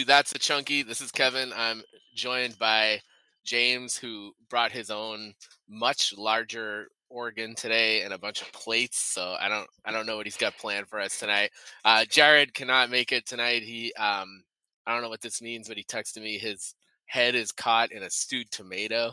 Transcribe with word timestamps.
to 0.00 0.06
That's 0.06 0.32
a 0.32 0.38
Chunky. 0.38 0.82
This 0.82 1.02
is 1.02 1.10
Kevin. 1.10 1.52
I'm 1.54 1.82
joined 2.14 2.58
by 2.58 3.00
James, 3.44 3.98
who 3.98 4.32
brought 4.48 4.72
his 4.72 4.90
own 4.90 5.34
much 5.68 6.14
larger 6.16 6.88
organ 7.10 7.54
today 7.54 8.02
and 8.02 8.14
a 8.14 8.18
bunch 8.18 8.40
of 8.40 8.50
plates. 8.52 8.98
So 8.98 9.36
I 9.38 9.48
don't 9.48 9.66
I 9.84 9.92
don't 9.92 10.06
know 10.06 10.16
what 10.16 10.26
he's 10.26 10.38
got 10.38 10.56
planned 10.56 10.88
for 10.88 11.00
us 11.00 11.18
tonight. 11.18 11.50
Uh, 11.84 12.06
Jared 12.08 12.54
cannot 12.54 12.88
make 12.88 13.12
it 13.12 13.26
tonight. 13.26 13.62
He 13.62 13.92
um 13.94 14.42
I 14.86 14.92
don't 14.94 15.02
know 15.02 15.10
what 15.10 15.20
this 15.20 15.42
means, 15.42 15.68
but 15.68 15.76
he 15.76 15.84
texted 15.84 16.22
me 16.22 16.38
his 16.38 16.74
head 17.04 17.34
is 17.34 17.52
caught 17.52 17.92
in 17.92 18.02
a 18.02 18.10
stewed 18.10 18.50
tomato. 18.50 19.12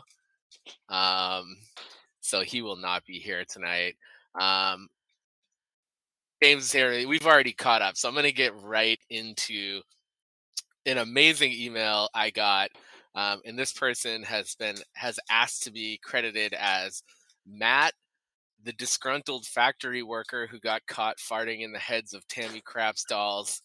Um, 0.88 1.56
so 2.20 2.40
he 2.40 2.62
will 2.62 2.76
not 2.76 3.04
be 3.04 3.18
here 3.18 3.44
tonight. 3.46 3.96
Um, 4.40 4.88
James 6.42 6.64
is 6.64 6.72
here. 6.72 7.06
We've 7.06 7.26
already 7.26 7.52
caught 7.52 7.82
up, 7.82 7.96
so 7.96 8.08
I'm 8.08 8.14
going 8.14 8.24
to 8.24 8.32
get 8.32 8.54
right 8.62 8.98
into 9.10 9.82
an 10.88 10.98
amazing 10.98 11.52
email 11.52 12.08
I 12.14 12.30
got, 12.30 12.70
um, 13.14 13.40
and 13.44 13.58
this 13.58 13.72
person 13.72 14.22
has 14.24 14.56
been 14.56 14.76
has 14.94 15.20
asked 15.30 15.62
to 15.64 15.70
be 15.70 16.00
credited 16.02 16.54
as 16.54 17.02
Matt, 17.46 17.92
the 18.64 18.72
disgruntled 18.72 19.46
factory 19.46 20.02
worker 20.02 20.48
who 20.50 20.58
got 20.58 20.86
caught 20.86 21.18
farting 21.18 21.60
in 21.60 21.72
the 21.72 21.78
heads 21.78 22.12
of 22.12 22.26
Tammy 22.26 22.60
Craps 22.60 23.04
dolls. 23.04 23.62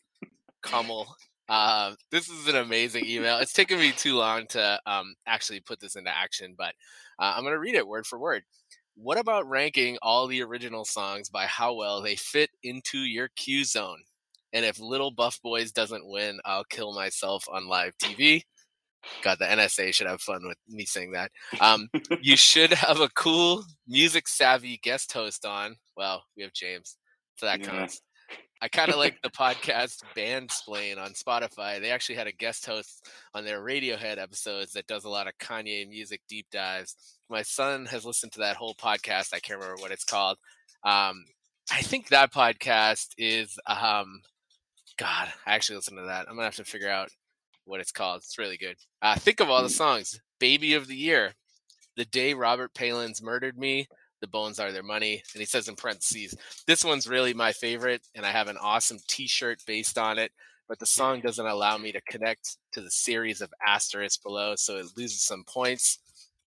Kummel. 0.64 1.08
Uh, 1.50 1.94
this 2.09 2.30
is 2.30 2.48
an 2.48 2.56
amazing 2.56 3.06
email. 3.06 3.38
It's 3.38 3.53
taken 3.53 3.78
me 3.78 3.92
too 3.92 4.16
long 4.16 4.48
to 4.48 4.80
um, 4.86 5.14
actually 5.28 5.59
put 5.59 5.80
this 5.80 5.95
into 5.95 6.16
action, 6.16 6.55
but 6.58 6.73
uh, 7.20 7.33
I'm 7.36 7.44
going 7.44 7.53
to 7.53 7.59
read 7.59 7.76
it 7.76 7.88
word 7.88 8.08
for 8.08 8.17
word. 8.17 8.44
What 8.95 9.17
about 9.17 9.50
ranking 9.50 9.98
all 10.02 10.28
the 10.28 10.42
original 10.42 10.86
songs 10.86 11.30
by 11.30 11.45
how 11.45 11.73
well 11.73 12.02
they 12.02 12.16
fit 12.16 12.50
into 12.64 13.00
your 13.00 13.28
Q 13.36 13.66
zone? 13.66 14.03
And 14.54 14.66
if 14.66 14.80
Little 14.80 15.12
Buff 15.12 15.40
Boys 15.42 15.72
doesn't 15.72 16.08
win, 16.08 16.40
I'll 16.46 16.64
kill 16.66 16.94
myself 16.94 17.44
on 17.52 17.68
live 17.68 17.98
TV. 17.98 18.44
God, 19.22 19.38
the 19.40 19.45
NSA 19.45 19.94
should 19.94 20.08
have 20.08 20.22
fun 20.22 20.42
with 20.48 20.58
me 20.70 20.86
saying 20.86 21.12
that. 21.12 21.32
Um, 21.60 21.90
you 22.22 22.38
should 22.38 22.72
have 22.72 23.00
a 23.00 23.10
cool, 23.10 23.66
music 23.88 24.28
savvy 24.28 24.80
guest 24.82 25.12
host 25.12 25.45
on. 25.45 25.76
Well, 25.98 26.23
we 26.38 26.44
have 26.44 26.54
James, 26.54 26.98
so 27.38 27.45
that 27.48 27.60
yeah. 27.60 27.68
counts. 27.68 28.02
I 28.62 28.70
kind 28.70 28.92
of 28.92 28.95
like 28.95 29.18
the 29.22 29.30
podcast 29.30 29.98
Bandsplain 30.16 30.98
on 30.98 31.12
Spotify. 31.12 31.82
They 31.82 31.92
actually 31.92 32.16
had 32.16 32.28
a 32.28 32.32
guest 32.32 32.66
host 32.66 33.10
on 33.34 33.44
their 33.44 33.60
Radiohead 33.60 34.17
episodes 34.17 34.72
that 34.72 34.88
does 34.88 35.04
a 35.04 35.10
lot 35.10 35.28
of 35.28 35.34
Kanye 35.38 35.86
music 35.90 36.22
deep 36.30 36.45
dives. 36.50 36.95
My 37.30 37.42
son 37.42 37.86
has 37.88 38.06
listened 38.06 38.32
to 38.34 38.40
that 38.40 38.56
whole 38.56 38.73
podcast. 38.76 39.34
I 39.34 39.42
can't 39.42 39.60
remember 39.60 39.82
what 39.82 39.92
it's 39.92 40.06
called. 40.06 40.38
Um, 40.86 41.26
I 41.72 41.82
think 41.82 42.08
that 42.08 42.34
podcast 42.34 43.08
is, 43.17 43.60
um, 43.67 44.22
God, 44.97 45.31
I 45.45 45.55
actually 45.55 45.77
listened 45.77 45.97
to 45.97 46.05
that. 46.05 46.27
I'm 46.27 46.36
gonna 46.36 46.45
have 46.45 46.55
to 46.58 46.66
figure 46.66 46.89
out 46.89 47.09
what 47.66 47.80
it's 47.80 47.91
called. 47.91 48.17
It's 48.17 48.38
really 48.38 48.58
good. 48.58 48.75
Uh, 49.02 49.16
think 49.16 49.39
of 49.39 49.49
all 49.49 49.63
the 49.63 49.69
songs. 49.69 50.19
Baby 50.39 50.73
of 50.73 50.88
the 50.88 50.95
Year, 50.95 51.33
The 51.95 52.05
Day 52.05 52.33
Robert 52.33 52.73
Palin's 52.73 53.21
Murdered 53.21 53.58
Me, 53.58 53.88
the 54.21 54.27
bones 54.27 54.59
are 54.59 54.71
their 54.71 54.83
money. 54.83 55.21
And 55.33 55.39
he 55.39 55.45
says 55.45 55.67
in 55.67 55.75
parentheses, 55.75 56.36
this 56.67 56.83
one's 56.83 57.08
really 57.08 57.33
my 57.33 57.52
favorite, 57.52 58.02
and 58.16 58.25
I 58.25 58.31
have 58.31 58.47
an 58.47 58.58
awesome 58.58 58.99
t 59.08 59.27
shirt 59.27 59.61
based 59.66 59.97
on 59.97 60.17
it. 60.17 60.31
But 60.67 60.80
the 60.80 60.86
song 60.86 61.19
doesn't 61.19 61.45
allow 61.45 61.77
me 61.77 61.91
to 61.91 62.02
connect 62.02 62.58
to 62.71 62.81
the 62.81 62.89
series 62.89 63.42
of 63.42 63.53
asterisks 63.65 64.21
below, 64.23 64.55
so 64.55 64.77
it 64.77 64.87
loses 64.95 65.21
some 65.21 65.43
points. 65.43 65.99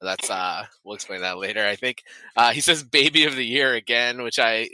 That's 0.01 0.31
uh 0.31 0.67
we'll 0.85 0.95
explain 0.95 1.23
that 1.23 1.39
later, 1.39 1.67
I 1.67 1.77
think. 1.77 2.03
Uh 2.37 2.53
he 2.53 2.61
says 2.61 2.83
baby 2.83 3.25
of 3.25 3.37
the 3.37 3.45
year 3.45 3.75
again, 3.75 4.23
which 4.23 4.39
I 4.39 4.69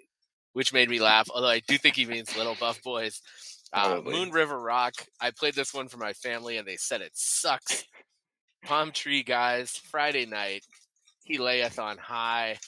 which 0.53 0.73
made 0.73 0.91
me 0.91 1.01
laugh, 1.01 1.29
although 1.35 1.49
I 1.49 1.61
do 1.61 1.79
think 1.79 1.97
he 1.97 2.05
means 2.05 2.37
little 2.37 2.57
buff 2.59 2.83
boys. 2.83 3.23
Uh, 3.73 4.01
Moon 4.05 4.31
River 4.31 4.59
Rock. 4.59 4.95
I 5.21 5.31
played 5.31 5.55
this 5.55 5.73
one 5.73 5.89
for 5.89 5.99
my 5.99 6.13
family 6.13 6.57
and 6.57 6.67
they 6.67 6.77
said 6.77 7.01
it 7.01 7.13
sucks. 7.15 7.85
Palm 8.65 8.93
Tree 8.93 9.23
Guys, 9.23 9.71
Friday 9.71 10.27
night. 10.27 10.65
He 11.25 11.39
layeth 11.39 11.79
on 11.79 11.97
high. 11.97 12.59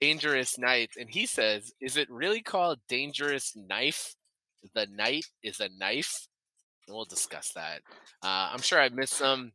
Dangerous 0.00 0.58
Nights, 0.58 0.96
and 0.96 1.10
he 1.10 1.26
says, 1.26 1.72
"Is 1.80 1.96
it 1.96 2.10
really 2.10 2.40
called 2.40 2.80
Dangerous 2.88 3.54
Knife? 3.54 4.14
The 4.74 4.86
night 4.86 5.26
is 5.42 5.60
a 5.60 5.68
knife." 5.68 6.26
And 6.86 6.96
we'll 6.96 7.04
discuss 7.04 7.52
that. 7.52 7.82
Uh, 8.22 8.50
I'm 8.52 8.62
sure 8.62 8.80
I 8.80 8.88
missed 8.88 9.14
some, 9.14 9.52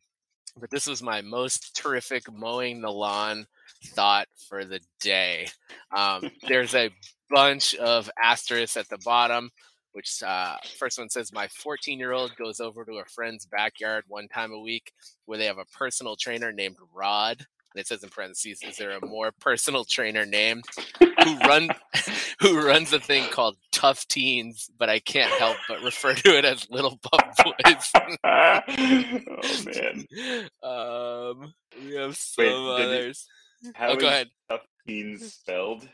but 0.55 0.69
this 0.69 0.85
was 0.85 1.01
my 1.01 1.21
most 1.21 1.75
terrific 1.75 2.31
mowing 2.31 2.81
the 2.81 2.91
lawn 2.91 3.47
thought 3.87 4.27
for 4.47 4.65
the 4.65 4.81
day. 4.99 5.47
Um, 5.95 6.29
there's 6.47 6.75
a 6.75 6.91
bunch 7.29 7.73
of 7.75 8.09
asterisks 8.21 8.77
at 8.77 8.87
the 8.89 8.99
bottom. 9.03 9.49
Which 9.95 10.21
uh, 10.21 10.57
first 10.77 10.99
one 10.99 11.09
says 11.09 11.31
my 11.31 11.47
14 11.47 11.97
year 11.97 12.11
old 12.11 12.35
goes 12.35 12.59
over 12.59 12.83
to 12.83 12.97
a 12.97 13.05
friend's 13.05 13.45
backyard 13.45 14.03
one 14.07 14.27
time 14.27 14.51
a 14.51 14.59
week 14.59 14.91
where 15.25 15.37
they 15.37 15.45
have 15.45 15.57
a 15.57 15.65
personal 15.65 16.17
trainer 16.17 16.51
named 16.51 16.75
Rod 16.93 17.45
and 17.75 17.81
it 17.81 17.87
says 17.87 18.03
in 18.03 18.09
parentheses, 18.09 18.61
is 18.63 18.77
there 18.77 18.91
a 18.91 19.05
more 19.05 19.33
personal 19.41 19.83
trainer 19.83 20.25
name 20.25 20.61
who 20.99 21.37
run 21.39 21.69
who 22.39 22.65
runs 22.65 22.93
a 22.93 23.01
thing 23.01 23.27
called 23.29 23.57
Tough 23.73 24.07
Teens, 24.07 24.69
but 24.79 24.89
I 24.89 24.99
can't 24.99 25.31
help 25.31 25.57
but 25.67 25.81
refer 25.81 26.13
to 26.13 26.37
it 26.37 26.45
as 26.45 26.69
Little 26.69 26.97
Buff 27.11 27.37
Boys. 27.43 27.91
oh 28.23 29.63
man. 29.65 30.05
Um, 30.63 31.53
we 31.83 31.95
have 31.95 32.15
some 32.15 32.45
Wait, 32.45 32.83
others. 32.83 33.27
How 33.73 33.89
oh, 33.89 33.95
go 33.97 34.07
ahead. 34.07 34.29
Tough 34.49 34.61
Teens 34.87 35.33
spelled? 35.33 35.87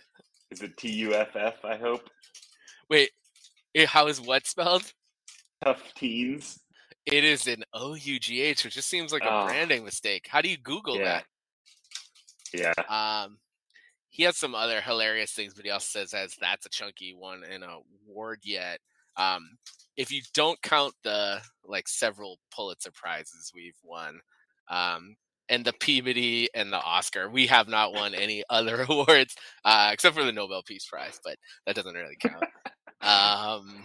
Is 0.51 0.61
it 0.61 0.77
T 0.77 0.91
U 0.91 1.15
F 1.15 1.35
F? 1.35 1.65
I 1.65 1.77
hope. 1.77 2.07
Wait, 2.91 3.09
how 3.87 4.07
is 4.07 4.19
what 4.19 4.47
spelled? 4.47 4.91
Tough 5.63 5.93
Teens. 5.95 6.59
It 7.05 7.23
is 7.23 7.47
an 7.47 7.63
O 7.73 7.95
U 7.95 8.19
G 8.19 8.41
H, 8.41 8.63
which 8.63 8.75
just 8.75 8.89
seems 8.89 9.11
like 9.11 9.23
a 9.23 9.31
oh. 9.31 9.45
branding 9.45 9.83
mistake. 9.83 10.27
How 10.29 10.41
do 10.41 10.49
you 10.49 10.57
Google 10.57 10.97
yeah. 10.97 11.21
that? 12.53 12.73
Yeah. 12.77 13.23
Um, 13.23 13.37
he 14.09 14.23
has 14.23 14.37
some 14.37 14.53
other 14.53 14.81
hilarious 14.81 15.31
things, 15.31 15.53
but 15.53 15.65
he 15.65 15.71
also 15.71 15.99
says 15.99 16.13
as 16.13 16.35
that's 16.39 16.65
a 16.65 16.69
chunky 16.69 17.13
one 17.17 17.43
in 17.43 17.63
a 17.63 17.77
award 18.07 18.39
yet. 18.43 18.79
Um, 19.17 19.57
if 19.97 20.11
you 20.11 20.21
don't 20.33 20.61
count 20.61 20.93
the 21.03 21.41
like 21.65 21.87
several 21.87 22.37
Pulitzer 22.53 22.91
prizes 22.91 23.51
we've 23.55 23.77
won, 23.83 24.19
um, 24.69 25.15
and 25.49 25.65
the 25.65 25.73
Peabody 25.73 26.49
and 26.53 26.71
the 26.71 26.81
Oscar, 26.81 27.29
we 27.29 27.47
have 27.47 27.67
not 27.67 27.93
won 27.93 28.13
any 28.15 28.43
other 28.49 28.85
awards 28.89 29.35
uh, 29.65 29.89
except 29.91 30.15
for 30.15 30.23
the 30.23 30.31
Nobel 30.31 30.61
Peace 30.63 30.85
Prize, 30.85 31.19
but 31.23 31.37
that 31.65 31.75
doesn't 31.75 31.95
really 31.95 32.17
count. 32.19 32.43
Um, 33.01 33.83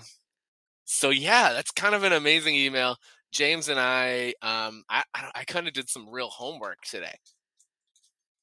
so 0.85 1.11
yeah, 1.11 1.53
that's 1.53 1.71
kind 1.71 1.95
of 1.95 2.05
an 2.05 2.13
amazing 2.13 2.55
email. 2.55 2.97
James 3.33 3.69
and 3.69 3.79
I, 3.79 4.35
um, 4.41 4.85
I, 4.89 5.03
I 5.15 5.45
kind 5.45 5.67
of 5.67 5.75
did 5.75 5.91
some 5.91 6.09
real 6.09 6.29
homework 6.29 6.81
today. 6.83 7.15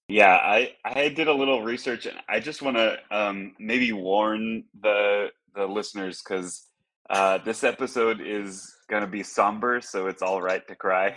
Yeah, 0.09 0.35
I 0.35 0.73
I 0.83 1.09
did 1.09 1.27
a 1.27 1.33
little 1.33 1.63
research, 1.63 2.05
and 2.05 2.17
I 2.27 2.39
just 2.39 2.61
want 2.61 2.75
to 2.77 2.99
um, 3.09 3.55
maybe 3.57 3.93
warn 3.93 4.65
the 4.81 5.29
the 5.55 5.65
listeners 5.65 6.21
because 6.21 6.67
uh, 7.09 7.37
this 7.39 7.63
episode 7.63 8.21
is 8.21 8.75
going 8.89 9.01
to 9.01 9.07
be 9.07 9.23
somber, 9.23 9.79
so 9.81 10.07
it's 10.07 10.21
all 10.21 10.41
right 10.41 10.67
to 10.67 10.75
cry. 10.75 11.15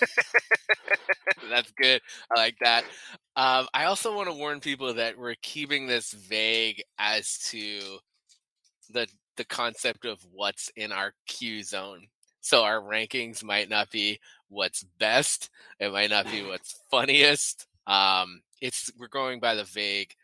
That's 1.48 1.70
good. 1.80 2.02
I 2.36 2.40
like 2.40 2.56
that. 2.60 2.84
Um, 3.36 3.68
I 3.72 3.84
also 3.84 4.14
want 4.14 4.28
to 4.28 4.34
warn 4.34 4.60
people 4.60 4.92
that 4.94 5.16
we're 5.16 5.36
keeping 5.40 5.86
this 5.86 6.12
vague 6.12 6.82
as 6.98 7.38
to 7.50 7.98
the 8.92 9.06
the 9.36 9.44
concept 9.44 10.04
of 10.04 10.18
what's 10.32 10.70
in 10.76 10.92
our 10.92 11.14
Q 11.26 11.62
zone. 11.62 12.06
So 12.40 12.62
our 12.62 12.80
rankings 12.80 13.42
might 13.44 13.68
not 13.68 13.90
be 13.90 14.18
what's 14.48 14.84
best. 14.98 15.50
It 15.78 15.92
might 15.92 16.10
not 16.10 16.30
be 16.30 16.42
what's 16.46 16.80
funniest. 16.90 17.66
Um, 17.86 18.42
it's 18.60 18.90
we're 18.98 19.08
going 19.08 19.40
by 19.40 19.54
the 19.54 19.64
vague 19.64 20.14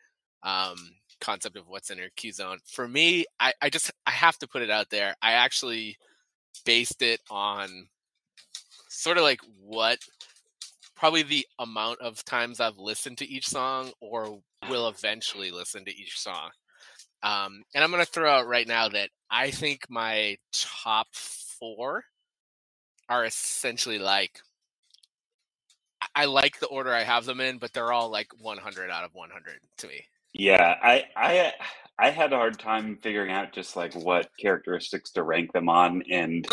um, 0.42 0.76
concept 1.20 1.56
of 1.56 1.68
what's 1.68 1.90
in 1.90 1.98
your 1.98 2.10
Q 2.16 2.32
zone. 2.32 2.58
For 2.66 2.86
me, 2.86 3.24
I, 3.40 3.52
I 3.62 3.70
just 3.70 3.90
I 4.06 4.10
have 4.10 4.38
to 4.38 4.48
put 4.48 4.62
it 4.62 4.70
out 4.70 4.90
there. 4.90 5.14
I 5.22 5.32
actually 5.32 5.96
based 6.64 7.02
it 7.02 7.20
on 7.30 7.88
sort 8.88 9.18
of 9.18 9.22
like 9.22 9.40
what 9.60 9.98
probably 10.94 11.22
the 11.22 11.46
amount 11.58 12.00
of 12.00 12.24
times 12.24 12.60
I've 12.60 12.78
listened 12.78 13.18
to 13.18 13.28
each 13.28 13.46
song 13.46 13.92
or 14.00 14.40
will 14.68 14.88
eventually 14.88 15.50
listen 15.50 15.84
to 15.84 15.90
each 15.90 16.18
song. 16.18 16.50
Um, 17.22 17.62
and 17.74 17.82
I'm 17.82 17.90
going 17.90 18.04
to 18.04 18.10
throw 18.10 18.30
out 18.30 18.46
right 18.46 18.66
now 18.66 18.88
that 18.88 19.10
I 19.30 19.50
think 19.50 19.86
my 19.88 20.36
top 20.52 21.08
four 21.12 22.04
are 23.08 23.24
essentially 23.24 23.98
like 23.98 24.40
I 26.14 26.26
like 26.26 26.58
the 26.60 26.66
order 26.66 26.92
I 26.92 27.02
have 27.02 27.24
them 27.24 27.40
in, 27.40 27.58
but 27.58 27.72
they're 27.72 27.92
all 27.92 28.10
like 28.10 28.28
100 28.40 28.90
out 28.90 29.04
of 29.04 29.14
100 29.14 29.60
to 29.78 29.88
me. 29.88 30.04
Yeah, 30.32 30.76
I 30.82 31.04
I 31.16 31.52
I 31.98 32.10
had 32.10 32.32
a 32.32 32.36
hard 32.36 32.58
time 32.58 32.98
figuring 33.02 33.30
out 33.30 33.52
just 33.52 33.74
like 33.74 33.94
what 33.94 34.28
characteristics 34.38 35.10
to 35.12 35.22
rank 35.22 35.52
them 35.52 35.68
on, 35.68 36.02
and 36.10 36.46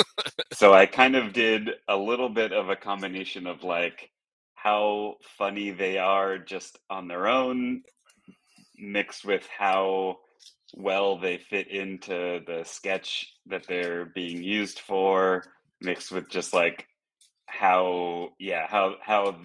so 0.54 0.74
I 0.74 0.86
kind 0.86 1.16
of 1.16 1.34
did 1.34 1.70
a 1.90 1.98
little 1.98 2.30
bit 2.30 2.54
of 2.54 2.70
a 2.70 2.76
combination 2.78 3.46
of 3.46 3.64
like 3.64 4.10
how 4.56 5.16
funny 5.38 5.72
they 5.72 5.98
are 5.98 6.38
just 6.38 6.80
on 6.90 7.10
their 7.10 7.28
own, 7.28 7.84
mixed 8.78 9.26
with 9.26 9.46
how 9.48 10.20
well 10.76 11.18
they 11.18 11.38
fit 11.38 11.68
into 11.68 12.42
the 12.46 12.64
sketch 12.66 13.34
that 13.48 13.66
they're 13.68 14.06
being 14.06 14.44
used 14.44 14.80
for, 14.80 15.44
mixed 15.82 16.12
with 16.12 16.30
just 16.30 16.54
like 16.54 16.88
how 17.46 18.30
yeah 18.40 18.66
how 18.68 18.96
how 19.02 19.36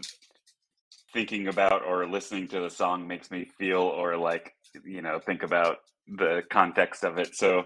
thinking 1.13 1.49
about 1.49 1.85
or 1.85 2.07
listening 2.07 2.49
to 2.49 2.61
the 2.61 2.71
song 2.71 3.07
makes 3.07 3.31
me 3.31 3.45
feel 3.59 3.81
or 3.81 4.17
like 4.17 4.53
you 4.85 5.03
know 5.03 5.19
think 5.19 5.43
about 5.43 5.79
the 6.17 6.43
context 6.51 7.05
of 7.05 7.19
it. 7.19 7.35
So 7.35 7.65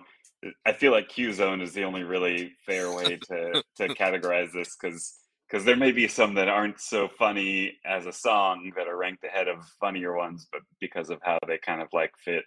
i 0.67 0.73
feel 0.73 0.93
like 0.93 1.09
q 1.09 1.33
zone 1.33 1.61
is 1.61 1.73
the 1.73 1.85
only 1.85 2.03
really 2.03 2.53
fair 2.67 2.93
way 2.93 3.17
to 3.29 3.63
to 3.77 3.89
categorize 3.95 4.53
this 4.53 4.77
because 4.81 5.19
because 5.49 5.65
there 5.65 5.77
may 5.77 5.93
be 5.93 6.09
some 6.09 6.35
that 6.35 6.49
aren't 6.49 6.81
so 6.81 7.09
funny 7.19 7.79
as 7.85 8.07
a 8.07 8.13
song 8.13 8.73
that 8.77 8.89
are 8.89 8.97
ranked 8.97 9.25
ahead 9.25 9.49
of 9.49 9.59
funnier 9.81 10.17
ones 10.17 10.47
but 10.51 10.63
because 10.81 11.11
of 11.11 11.19
how 11.23 11.39
they 11.47 11.59
kind 11.59 11.81
of 11.81 11.89
like 11.93 12.13
fit 12.25 12.45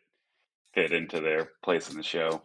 fit 0.75 0.92
into 0.92 1.19
their 1.19 1.51
place 1.63 1.89
in 1.89 1.98
the 1.98 2.04
show 2.04 2.42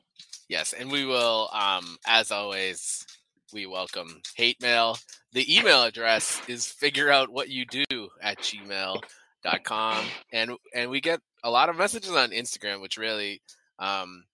yes 0.49 0.73
and 0.73 0.91
we 0.91 1.05
will 1.05 1.51
um 1.53 1.99
as 2.07 2.31
always 2.31 3.05
we 3.53 3.67
welcome 3.67 4.21
hate 4.37 4.61
mail. 4.61 4.97
The 5.33 5.57
email 5.57 5.83
address 5.83 6.41
is 6.49 6.67
figure 6.67 7.11
out 7.11 7.31
what 7.31 7.49
you 7.49 7.65
do 7.67 8.09
at 8.23 8.39
gmail.com. 8.39 10.05
And 10.33 10.53
and 10.75 10.91
we 10.91 11.01
get 11.01 11.21
a 11.43 11.51
lot 11.51 11.69
of 11.69 11.77
messages 11.77 12.11
on 12.11 12.31
Instagram, 12.31 12.81
which 12.81 12.97
really 12.97 13.43
um, 13.79 14.25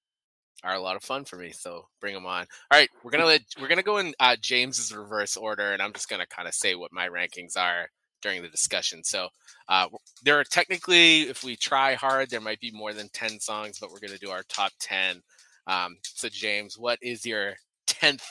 are 0.64 0.74
a 0.74 0.80
lot 0.80 0.96
of 0.96 1.02
fun 1.02 1.24
for 1.24 1.36
me. 1.36 1.52
So 1.52 1.86
bring 2.00 2.14
them 2.14 2.26
on. 2.26 2.46
All 2.70 2.78
right, 2.78 2.90
we're 3.02 3.10
gonna 3.10 3.26
let 3.26 3.42
we're 3.60 3.68
gonna 3.68 3.82
go 3.82 3.98
in 3.98 4.14
uh, 4.20 4.36
James's 4.40 4.94
reverse 4.94 5.36
order, 5.36 5.72
and 5.72 5.82
I'm 5.82 5.92
just 5.92 6.08
gonna 6.08 6.26
kind 6.26 6.48
of 6.48 6.54
say 6.54 6.74
what 6.74 6.92
my 6.92 7.08
rankings 7.08 7.56
are 7.56 7.88
during 8.22 8.42
the 8.42 8.48
discussion. 8.48 9.04
So 9.04 9.28
uh, 9.68 9.88
there 10.22 10.38
are 10.38 10.44
technically, 10.44 11.22
if 11.22 11.44
we 11.44 11.56
try 11.56 11.94
hard, 11.94 12.30
there 12.30 12.40
might 12.40 12.60
be 12.60 12.70
more 12.70 12.92
than 12.92 13.08
ten 13.10 13.40
songs, 13.40 13.78
but 13.78 13.90
we're 13.90 14.00
gonna 14.00 14.18
do 14.18 14.30
our 14.30 14.42
top 14.48 14.72
ten. 14.80 15.22
Um, 15.66 15.96
so 16.02 16.28
James, 16.28 16.78
what 16.78 16.98
is 17.02 17.26
your 17.26 17.56
tenth 17.86 18.24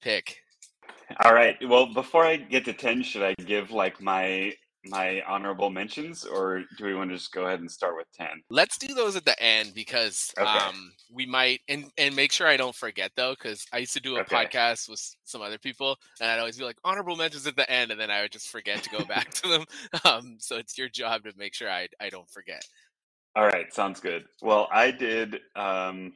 pick. 0.00 0.36
All 1.24 1.34
right. 1.34 1.56
Well, 1.66 1.92
before 1.92 2.24
I 2.24 2.36
get 2.36 2.64
to 2.66 2.72
10, 2.72 3.02
should 3.02 3.22
I 3.22 3.34
give 3.34 3.70
like 3.70 4.00
my 4.00 4.52
my 4.88 5.22
honorable 5.26 5.70
mentions 5.70 6.24
or 6.24 6.62
do 6.76 6.84
we 6.84 6.94
want 6.94 7.10
to 7.10 7.16
just 7.16 7.32
go 7.32 7.46
ahead 7.46 7.60
and 7.60 7.70
start 7.70 7.96
with 7.96 8.06
10? 8.14 8.28
Let's 8.50 8.78
do 8.78 8.94
those 8.94 9.16
at 9.16 9.24
the 9.24 9.40
end 9.42 9.72
because 9.74 10.32
okay. 10.38 10.48
um 10.48 10.92
we 11.12 11.26
might 11.26 11.60
and 11.68 11.86
and 11.96 12.14
make 12.14 12.32
sure 12.32 12.46
I 12.46 12.56
don't 12.56 12.74
forget 12.74 13.12
though 13.16 13.34
cuz 13.36 13.66
I 13.72 13.78
used 13.78 13.94
to 13.94 14.00
do 14.00 14.16
a 14.16 14.20
okay. 14.20 14.36
podcast 14.36 14.88
with 14.88 15.02
some 15.24 15.42
other 15.42 15.58
people 15.58 15.96
and 16.20 16.30
I'd 16.30 16.38
always 16.38 16.58
be 16.58 16.64
like 16.64 16.78
honorable 16.84 17.16
mentions 17.16 17.46
at 17.46 17.56
the 17.56 17.70
end 17.70 17.90
and 17.90 18.00
then 18.00 18.10
I 18.10 18.22
would 18.22 18.32
just 18.32 18.48
forget 18.48 18.82
to 18.82 18.90
go 18.90 19.04
back 19.04 19.30
to 19.42 19.48
them. 19.48 19.64
Um 20.04 20.36
so 20.38 20.56
it's 20.56 20.78
your 20.78 20.88
job 20.88 21.24
to 21.24 21.32
make 21.36 21.54
sure 21.54 21.70
I 21.70 21.88
I 22.00 22.08
don't 22.08 22.30
forget. 22.30 22.62
All 23.36 23.46
right, 23.46 23.72
sounds 23.72 24.00
good. 24.00 24.24
Well, 24.42 24.68
I 24.72 24.90
did 24.90 25.40
um 25.56 26.12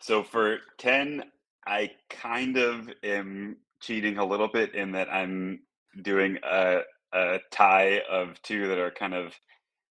so 0.00 0.22
for 0.22 0.58
10 0.78 1.24
I 1.66 1.90
kind 2.10 2.56
of 2.56 2.88
am 3.02 3.56
cheating 3.80 4.18
a 4.18 4.24
little 4.24 4.48
bit 4.48 4.74
in 4.74 4.92
that 4.92 5.08
I'm 5.12 5.60
doing 6.02 6.38
a, 6.42 6.80
a 7.12 7.38
tie 7.50 8.00
of 8.10 8.40
two 8.42 8.68
that 8.68 8.78
are 8.78 8.90
kind 8.90 9.14
of 9.14 9.32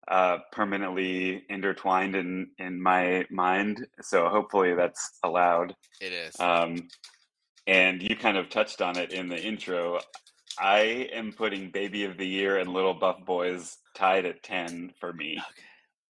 uh, 0.08 0.40
permanently 0.52 1.44
intertwined 1.50 2.16
in 2.16 2.50
in 2.58 2.82
my 2.82 3.26
mind. 3.30 3.86
So 4.02 4.28
hopefully 4.30 4.74
that's 4.76 5.20
allowed. 5.24 5.76
It 6.00 6.14
is. 6.14 6.40
Um, 6.40 6.88
and 7.68 8.02
you 8.02 8.16
kind 8.16 8.38
of 8.38 8.50
touched 8.50 8.82
on 8.82 8.98
it 8.98 9.14
in 9.14 9.30
the 9.30 9.42
intro. 9.42 10.00
I 10.60 11.10
am 11.14 11.32
putting 11.32 11.72
Baby 11.72 12.04
of 12.06 12.18
the 12.18 12.28
Year 12.28 12.58
and 12.58 12.74
Little 12.74 12.94
Buff 12.94 13.24
Boys 13.26 13.78
tied 13.96 14.26
at 14.26 14.44
ten 14.44 14.92
for 15.00 15.14
me. 15.14 15.38
Okay. 15.38 15.64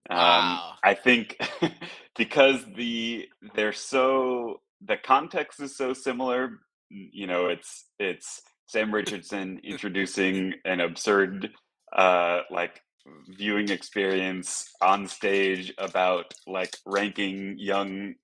Um, 0.10 0.18
wow. 0.18 0.74
I 0.84 0.94
think 0.94 1.38
because 2.18 2.66
the 2.76 3.28
they're 3.54 3.74
so 3.74 4.62
the 4.86 4.98
context 4.98 5.60
is 5.60 5.76
so 5.78 5.94
similar. 5.94 6.60
You 6.90 7.28
know, 7.28 7.48
it's 7.48 7.86
it's 8.00 8.42
Sam 8.72 8.94
Richardson 8.94 9.60
introducing 9.66 10.54
an 10.64 10.80
absurd 10.80 11.50
uh 11.92 12.40
like 12.50 12.82
viewing 13.28 13.70
experience 13.70 14.72
on 14.82 15.08
stage 15.08 15.74
about 15.78 16.34
like 16.48 16.78
ranking 16.86 17.56
young 17.58 18.16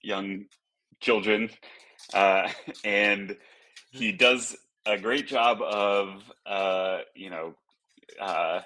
young 0.00 0.44
children 1.00 1.50
uh 2.14 2.48
and 2.84 3.36
he 3.90 4.12
does 4.12 4.56
a 4.86 4.96
great 4.98 5.26
job 5.26 5.60
of 5.62 6.22
uh 6.46 6.98
you 7.16 7.30
know 7.30 7.54
uh 8.20 8.60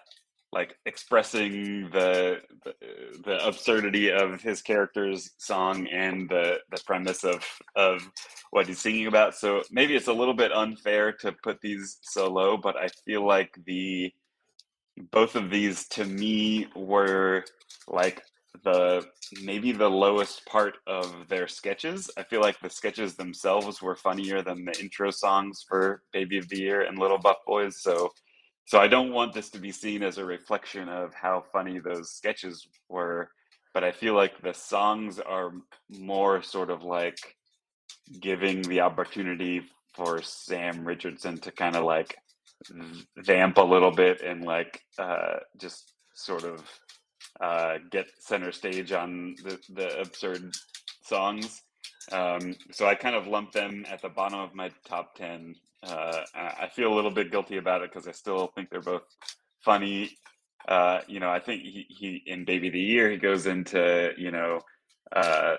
like 0.53 0.77
expressing 0.85 1.89
the, 1.93 2.41
the, 2.65 2.75
the 3.25 3.47
absurdity 3.47 4.11
of 4.11 4.43
his 4.43 4.61
character's 4.61 5.31
song 5.39 5.87
and 5.87 6.29
the 6.29 6.59
the 6.71 6.83
premise 6.85 7.25
of 7.25 7.43
of 7.75 8.03
what 8.51 8.67
he's 8.67 8.79
singing 8.79 9.07
about. 9.07 9.35
So 9.35 9.63
maybe 9.71 9.97
it's 9.97 10.09
a 10.09 10.13
little 10.13 10.35
bit 10.35 10.53
unfair 10.53 11.13
to 11.21 11.33
put 11.43 11.61
these 11.63 11.99
so 12.03 12.31
low, 12.31 12.57
but 12.57 12.77
I 12.77 12.89
feel 13.07 13.27
like 13.27 13.57
the 13.67 14.13
both 15.11 15.37
of 15.37 15.51
these 15.51 15.89
to 15.89 16.05
me 16.05 16.67
were 16.77 17.45
like 17.89 18.23
the 18.65 19.05
maybe 19.43 19.73
the 19.73 19.89
lowest 19.89 20.45
part 20.45 20.75
of 20.87 21.27
their 21.29 21.49
sketches. 21.49 22.11
I 22.19 22.23
feel 22.25 22.43
like 22.43 22.61
the 22.61 22.69
sketches 22.69 23.17
themselves 23.17 23.81
were 23.81 23.97
funnier 23.97 24.43
than 24.43 24.65
the 24.65 24.79
intro 24.79 25.11
songs 25.11 25.65
for 25.67 26.03
Baby 26.13 26.39
of 26.39 26.49
the 26.49 26.59
Year 26.59 26.83
and 26.83 26.99
Little 26.99 27.19
Buff 27.19 27.39
Boys. 27.47 27.81
So 27.81 28.13
so 28.73 28.79
I 28.79 28.89
don't 28.89 29.13
want 29.13 29.35
this 29.35 29.51
to 29.51 29.59
be 29.59 29.71
seen 29.71 30.03
as 30.03 30.17
a 30.17 30.25
reflection 30.25 30.89
of 30.89 31.13
how 31.13 31.45
funny 31.53 31.79
those 31.79 32.11
sketches 32.11 32.67
were, 32.89 33.29
but 33.75 33.85
I 33.85 33.93
feel 33.93 34.15
like 34.15 34.41
the 34.41 34.55
songs 34.55 35.19
are 35.19 35.53
more 35.91 36.43
sort 36.43 36.71
of 36.71 36.83
like 36.83 37.19
giving 38.19 38.63
the 38.63 38.81
opportunity 38.81 39.61
for 39.95 40.23
Sam 40.23 40.87
Richardson 40.87 41.37
to 41.41 41.53
kind 41.53 41.77
of 41.77 41.85
like 41.85 42.17
vamp 43.19 43.59
a 43.59 43.63
little 43.63 43.91
bit 43.91 44.23
and 44.23 44.43
like 44.43 44.81
uh, 44.99 45.41
just 45.59 45.93
sort 46.15 46.45
of 46.45 46.65
uh, 47.43 47.75
get 47.91 48.07
center 48.21 48.53
stage 48.53 48.91
on 48.91 49.35
the, 49.45 49.59
the 49.75 50.01
absurd 50.01 50.51
songs. 51.05 51.61
Um, 52.11 52.57
so 52.71 52.87
I 52.87 52.95
kind 52.95 53.17
of 53.17 53.27
lump 53.27 53.53
them 53.53 53.85
at 53.87 54.01
the 54.01 54.09
bottom 54.09 54.41
of 54.41 54.55
my 54.55 54.71
top 54.89 55.15
10 55.17 55.57
uh, 55.87 56.21
I 56.35 56.69
feel 56.75 56.93
a 56.93 56.95
little 56.95 57.11
bit 57.11 57.31
guilty 57.31 57.57
about 57.57 57.83
it 57.83 57.93
because 57.93 58.09
I 58.09 58.13
still 58.13 58.49
think 58.49 58.71
they're 58.71 58.81
both 58.81 59.03
funny. 59.65 60.17
Uh, 60.69 61.01
you 61.09 61.21
know, 61.21 61.31
I 61.31 61.41
think 61.41 61.63
he, 61.63 61.87
he 61.89 62.23
in 62.27 62.45
Baby 62.45 62.71
the 62.71 62.81
Year 62.81 63.11
he 63.11 63.17
goes 63.17 63.47
into 63.47 64.13
you 64.17 64.31
know, 64.31 64.61
uh, 65.15 65.57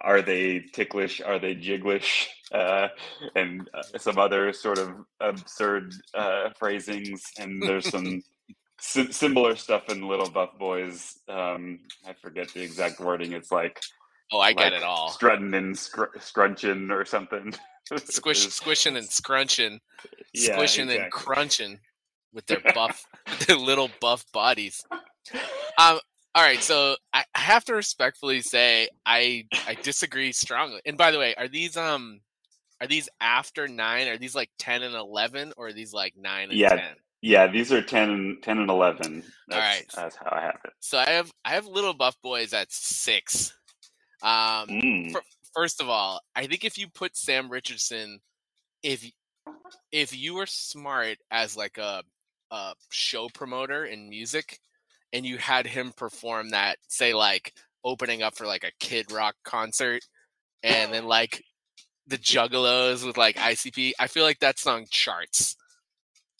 are 0.00 0.22
they 0.22 0.60
ticklish? 0.72 1.20
Are 1.20 1.38
they 1.38 1.54
jiglish? 1.54 2.26
Uh, 2.52 2.86
and 3.34 3.68
uh, 3.74 3.98
some 3.98 4.18
other 4.18 4.52
sort 4.52 4.78
of 4.78 4.94
absurd 5.18 5.92
uh, 6.14 6.48
phrasings. 6.56 7.20
And 7.40 7.60
there's 7.60 7.88
some 7.90 8.22
similar 8.80 9.56
stuff 9.56 9.88
in 9.88 10.06
Little 10.06 10.30
Buff 10.30 10.50
Boys. 10.56 11.18
Um, 11.28 11.80
I 12.06 12.12
forget 12.22 12.48
the 12.54 12.62
exact 12.62 13.00
wording. 13.00 13.32
It's 13.32 13.50
like 13.50 13.80
Oh, 14.32 14.38
I 14.38 14.52
get 14.52 14.72
it 14.72 14.82
all. 14.82 15.10
Strutting 15.10 15.54
and 15.54 15.76
scr- 15.78 16.16
scrunching 16.18 16.90
or 16.90 17.04
something. 17.04 17.54
Squish, 18.04 18.48
squishing 18.52 18.96
and 18.96 19.08
scrunching, 19.08 19.80
yeah, 20.32 20.54
squishing 20.54 20.84
exactly. 20.84 21.04
and 21.04 21.12
crunching 21.12 21.80
with 22.32 22.46
their 22.46 22.60
buff, 22.74 23.04
their 23.46 23.56
little 23.56 23.90
buff 24.00 24.24
bodies. 24.32 24.84
Um. 25.78 25.98
All 26.34 26.42
right, 26.42 26.62
so 26.62 26.96
I, 27.14 27.24
have 27.34 27.64
to 27.64 27.74
respectfully 27.74 28.42
say 28.42 28.90
I 29.06 29.46
I 29.66 29.74
disagree 29.82 30.32
strongly. 30.32 30.82
And 30.84 30.98
by 30.98 31.10
the 31.10 31.18
way, 31.18 31.34
are 31.34 31.48
these 31.48 31.78
um 31.78 32.20
are 32.80 32.86
these 32.86 33.08
after 33.22 33.66
nine? 33.66 34.08
Are 34.08 34.18
these 34.18 34.34
like 34.34 34.50
ten 34.58 34.82
and 34.82 34.94
eleven, 34.94 35.54
or 35.56 35.68
are 35.68 35.72
these 35.72 35.94
like 35.94 36.14
nine 36.14 36.50
and 36.50 36.58
yeah, 36.58 36.76
10? 36.76 36.80
Yeah, 37.22 37.46
these 37.46 37.72
are 37.72 37.82
10, 37.82 38.38
10 38.42 38.58
and 38.58 38.70
eleven. 38.70 39.22
That's, 39.48 39.56
All 39.56 39.58
right, 39.58 39.86
that's 39.94 40.16
how 40.16 40.28
I 40.30 40.42
have 40.42 40.58
it. 40.64 40.72
So 40.80 40.98
I 40.98 41.10
have 41.10 41.32
I 41.44 41.54
have 41.54 41.66
little 41.66 41.94
buff 41.94 42.16
boys 42.22 42.52
at 42.52 42.70
six. 42.70 43.54
Um, 44.22 44.68
mm. 44.68 45.12
for, 45.12 45.22
first 45.56 45.80
of 45.80 45.88
all, 45.88 46.20
I 46.36 46.46
think 46.46 46.64
if 46.64 46.76
you 46.76 46.86
put 46.88 47.16
Sam 47.16 47.48
Richardson, 47.48 48.20
if 48.82 49.10
if 49.90 50.16
you 50.16 50.34
were 50.34 50.46
smart 50.46 51.16
as 51.30 51.56
like 51.56 51.78
a 51.78 52.02
a 52.50 52.74
show 52.90 53.28
promoter 53.28 53.86
in 53.86 54.08
music, 54.08 54.60
and 55.12 55.24
you 55.24 55.38
had 55.38 55.66
him 55.66 55.92
perform 55.96 56.50
that, 56.50 56.76
say 56.88 57.14
like 57.14 57.54
opening 57.82 58.22
up 58.22 58.36
for 58.36 58.46
like 58.46 58.64
a 58.64 58.72
Kid 58.78 59.10
Rock 59.10 59.34
concert, 59.44 60.02
and 60.62 60.92
then 60.92 61.06
like 61.06 61.42
the 62.06 62.18
Juggalos 62.18 63.04
with 63.04 63.16
like 63.16 63.36
ICP, 63.36 63.92
I 63.98 64.06
feel 64.06 64.24
like 64.24 64.38
that 64.40 64.58
song 64.58 64.86
charts. 64.90 65.56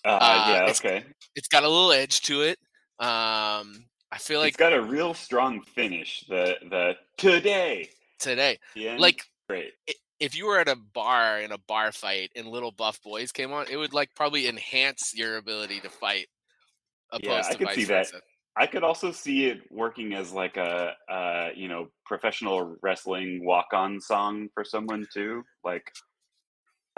Uh, 0.04 0.18
uh, 0.20 0.44
yeah, 0.48 0.66
it's, 0.66 0.80
okay. 0.80 1.04
It's 1.34 1.48
got 1.48 1.64
a 1.64 1.68
little 1.68 1.90
edge 1.90 2.20
to 2.22 2.42
it. 2.42 2.58
Um, 3.00 3.86
I 4.12 4.18
feel 4.18 4.38
like 4.38 4.50
it's 4.50 4.56
got 4.56 4.72
a 4.72 4.80
real 4.80 5.14
strong 5.14 5.62
finish. 5.62 6.24
The 6.28 6.56
the 6.70 6.96
today 7.16 7.90
today, 8.18 8.58
like 8.98 9.22
great. 9.48 9.72
If 10.18 10.36
you 10.36 10.46
were 10.46 10.58
at 10.58 10.68
a 10.68 10.76
bar 10.76 11.40
in 11.40 11.52
a 11.52 11.58
bar 11.58 11.92
fight 11.92 12.30
and 12.34 12.46
little 12.48 12.72
buff 12.72 13.02
boys 13.02 13.32
came 13.32 13.52
on, 13.52 13.66
it 13.70 13.76
would 13.76 13.92
like 13.92 14.14
probably 14.14 14.48
enhance 14.48 15.12
your 15.14 15.36
ability 15.36 15.80
to 15.80 15.90
fight. 15.90 16.26
yeah, 17.22 17.42
I 17.46 17.54
could 17.54 17.70
see 17.70 17.84
that. 17.84 18.10
I 18.58 18.66
could 18.66 18.82
also 18.82 19.12
see 19.12 19.46
it 19.46 19.70
working 19.70 20.14
as 20.14 20.32
like 20.32 20.56
a, 20.56 20.94
uh, 21.10 21.48
you 21.54 21.68
know, 21.68 21.88
professional 22.06 22.76
wrestling 22.82 23.44
walk-on 23.44 24.00
song 24.00 24.48
for 24.54 24.64
someone 24.64 25.06
too. 25.12 25.44
Like, 25.62 25.92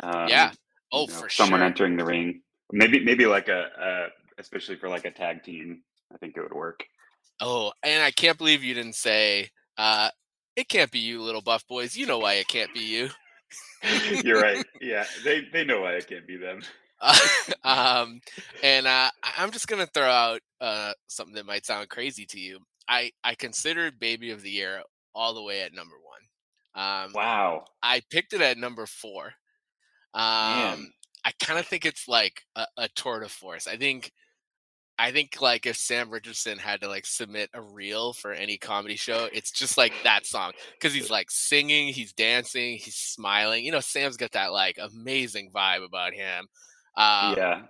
Um, 0.02 0.28
yeah. 0.28 0.52
Oh, 0.92 1.02
you 1.02 1.08
know, 1.08 1.20
for 1.20 1.28
someone 1.28 1.60
sure. 1.60 1.66
entering 1.66 1.96
the 1.96 2.04
ring. 2.04 2.42
Maybe 2.72 3.04
maybe 3.04 3.26
like 3.26 3.48
a, 3.48 3.66
a 3.80 4.06
especially 4.38 4.76
for 4.76 4.88
like 4.88 5.04
a 5.04 5.10
tag 5.10 5.42
team. 5.42 5.82
I 6.14 6.16
think 6.18 6.36
it 6.36 6.42
would 6.42 6.54
work. 6.54 6.84
Oh, 7.40 7.72
and 7.82 8.02
I 8.02 8.10
can't 8.10 8.38
believe 8.38 8.62
you 8.62 8.74
didn't 8.74 8.94
say 8.94 9.50
uh, 9.76 10.10
it 10.58 10.68
can't 10.68 10.90
be 10.90 10.98
you, 10.98 11.22
little 11.22 11.40
buff 11.42 11.66
boys. 11.68 11.96
You 11.96 12.06
know 12.06 12.18
why 12.18 12.34
it 12.34 12.48
can't 12.48 12.72
be 12.74 12.80
you. 12.80 13.08
You're 14.24 14.40
right. 14.40 14.64
Yeah, 14.80 15.04
they 15.24 15.42
they 15.52 15.64
know 15.64 15.80
why 15.82 15.92
it 15.92 16.06
can't 16.08 16.26
be 16.26 16.36
them. 16.36 16.60
Uh, 17.00 17.16
um, 17.64 18.20
and 18.62 18.86
uh, 18.86 19.10
I- 19.22 19.32
I'm 19.38 19.50
just 19.52 19.68
gonna 19.68 19.86
throw 19.86 20.08
out 20.08 20.40
uh, 20.60 20.92
something 21.06 21.34
that 21.36 21.46
might 21.46 21.64
sound 21.64 21.88
crazy 21.88 22.26
to 22.26 22.40
you. 22.40 22.58
I 22.88 23.12
I 23.22 23.34
considered 23.34 24.00
Baby 24.00 24.30
of 24.32 24.42
the 24.42 24.50
Year 24.50 24.82
all 25.14 25.32
the 25.34 25.42
way 25.42 25.62
at 25.62 25.72
number 25.74 25.94
one. 25.94 26.84
Um, 26.84 27.12
Wow. 27.14 27.64
I 27.82 28.02
picked 28.10 28.32
it 28.32 28.40
at 28.40 28.58
number 28.58 28.86
four. 28.86 29.32
Um, 30.14 30.22
Man. 30.22 30.92
I 31.24 31.32
kind 31.40 31.58
of 31.58 31.66
think 31.66 31.84
it's 31.86 32.08
like 32.08 32.42
a, 32.56 32.66
a 32.76 32.88
tour 32.94 33.20
de 33.20 33.28
force. 33.28 33.66
I 33.66 33.76
think, 33.76 34.12
I 34.98 35.12
think 35.12 35.40
like 35.40 35.66
if 35.66 35.76
Sam 35.76 36.10
Richardson 36.10 36.58
had 36.58 36.80
to 36.80 36.88
like 36.88 37.06
submit 37.06 37.50
a 37.54 37.62
reel 37.62 38.12
for 38.12 38.32
any 38.32 38.56
comedy 38.56 38.96
show, 38.96 39.28
it's 39.32 39.52
just 39.52 39.78
like 39.78 39.92
that 40.02 40.26
song 40.26 40.52
because 40.72 40.92
he's 40.92 41.08
like 41.08 41.30
singing, 41.30 41.88
he's 41.88 42.12
dancing, 42.12 42.78
he's 42.78 42.96
smiling. 42.96 43.64
You 43.64 43.70
know, 43.70 43.80
Sam's 43.80 44.16
got 44.16 44.32
that 44.32 44.52
like 44.52 44.78
amazing 44.80 45.52
vibe 45.54 45.84
about 45.84 46.14
him. 46.14 46.48
Um, 46.96 47.36
yeah, 47.36 47.62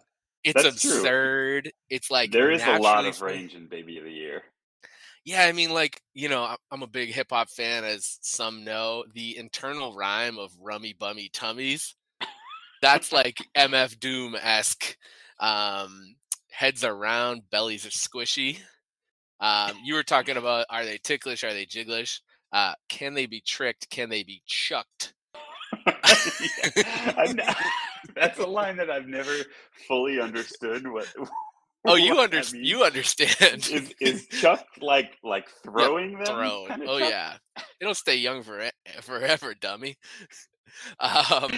it's 0.42 0.62
that's 0.62 0.80
true. 0.80 0.96
absurd. 0.96 1.72
It's 1.90 2.10
like 2.10 2.32
there 2.32 2.50
is 2.50 2.64
a 2.64 2.78
lot 2.78 3.04
of 3.04 3.20
range 3.20 3.54
in 3.54 3.66
Baby 3.66 3.98
of 3.98 4.04
the 4.04 4.12
Year. 4.12 4.42
Yeah, 5.26 5.44
I 5.44 5.52
mean, 5.52 5.74
like 5.74 6.00
you 6.14 6.30
know, 6.30 6.56
I'm 6.70 6.82
a 6.82 6.86
big 6.86 7.10
hip 7.10 7.26
hop 7.30 7.50
fan, 7.50 7.84
as 7.84 8.18
some 8.22 8.64
know. 8.64 9.04
The 9.12 9.36
internal 9.36 9.94
rhyme 9.94 10.38
of 10.38 10.50
"rummy 10.58 10.94
bummy 10.94 11.28
tummies," 11.30 11.94
that's 12.80 13.12
like 13.12 13.36
MF 13.54 14.00
Doom 14.00 14.34
esque. 14.40 14.96
Um, 15.38 16.16
heads 16.50 16.84
are 16.84 16.96
round, 16.96 17.42
bellies 17.50 17.86
are 17.86 17.90
squishy. 17.90 18.58
Um, 19.40 19.72
you 19.84 19.94
were 19.94 20.02
talking 20.02 20.36
about 20.36 20.66
are 20.70 20.84
they 20.84 20.98
ticklish? 20.98 21.44
Are 21.44 21.52
they 21.52 21.66
jigglish? 21.66 22.20
Uh, 22.52 22.74
can 22.88 23.14
they 23.14 23.26
be 23.26 23.40
tricked? 23.40 23.90
Can 23.90 24.08
they 24.08 24.22
be 24.22 24.42
chucked? 24.46 25.14
Yeah, 26.80 27.24
that's 28.14 28.38
a 28.38 28.46
line 28.46 28.76
that 28.76 28.90
I've 28.90 29.06
never 29.06 29.34
fully 29.86 30.20
understood. 30.20 30.90
What? 30.90 31.06
Oh, 31.86 31.94
you 31.94 32.14
what 32.14 32.24
under 32.24 32.40
that 32.40 32.52
you 32.52 32.84
understand. 32.84 33.68
Is 33.70 33.94
is 34.00 34.26
Chuck 34.40 34.64
like 34.80 35.12
like 35.22 35.48
throwing 35.62 36.18
them? 36.18 36.26
thrown. 36.26 36.68
kinda 36.68 36.86
Oh 36.88 36.98
Chuck? 36.98 37.10
yeah, 37.10 37.34
it'll 37.80 37.94
stay 37.94 38.16
young 38.16 38.42
for 38.42 38.70
forever, 39.02 39.54
dummy. 39.54 39.96
Um, 41.00 41.50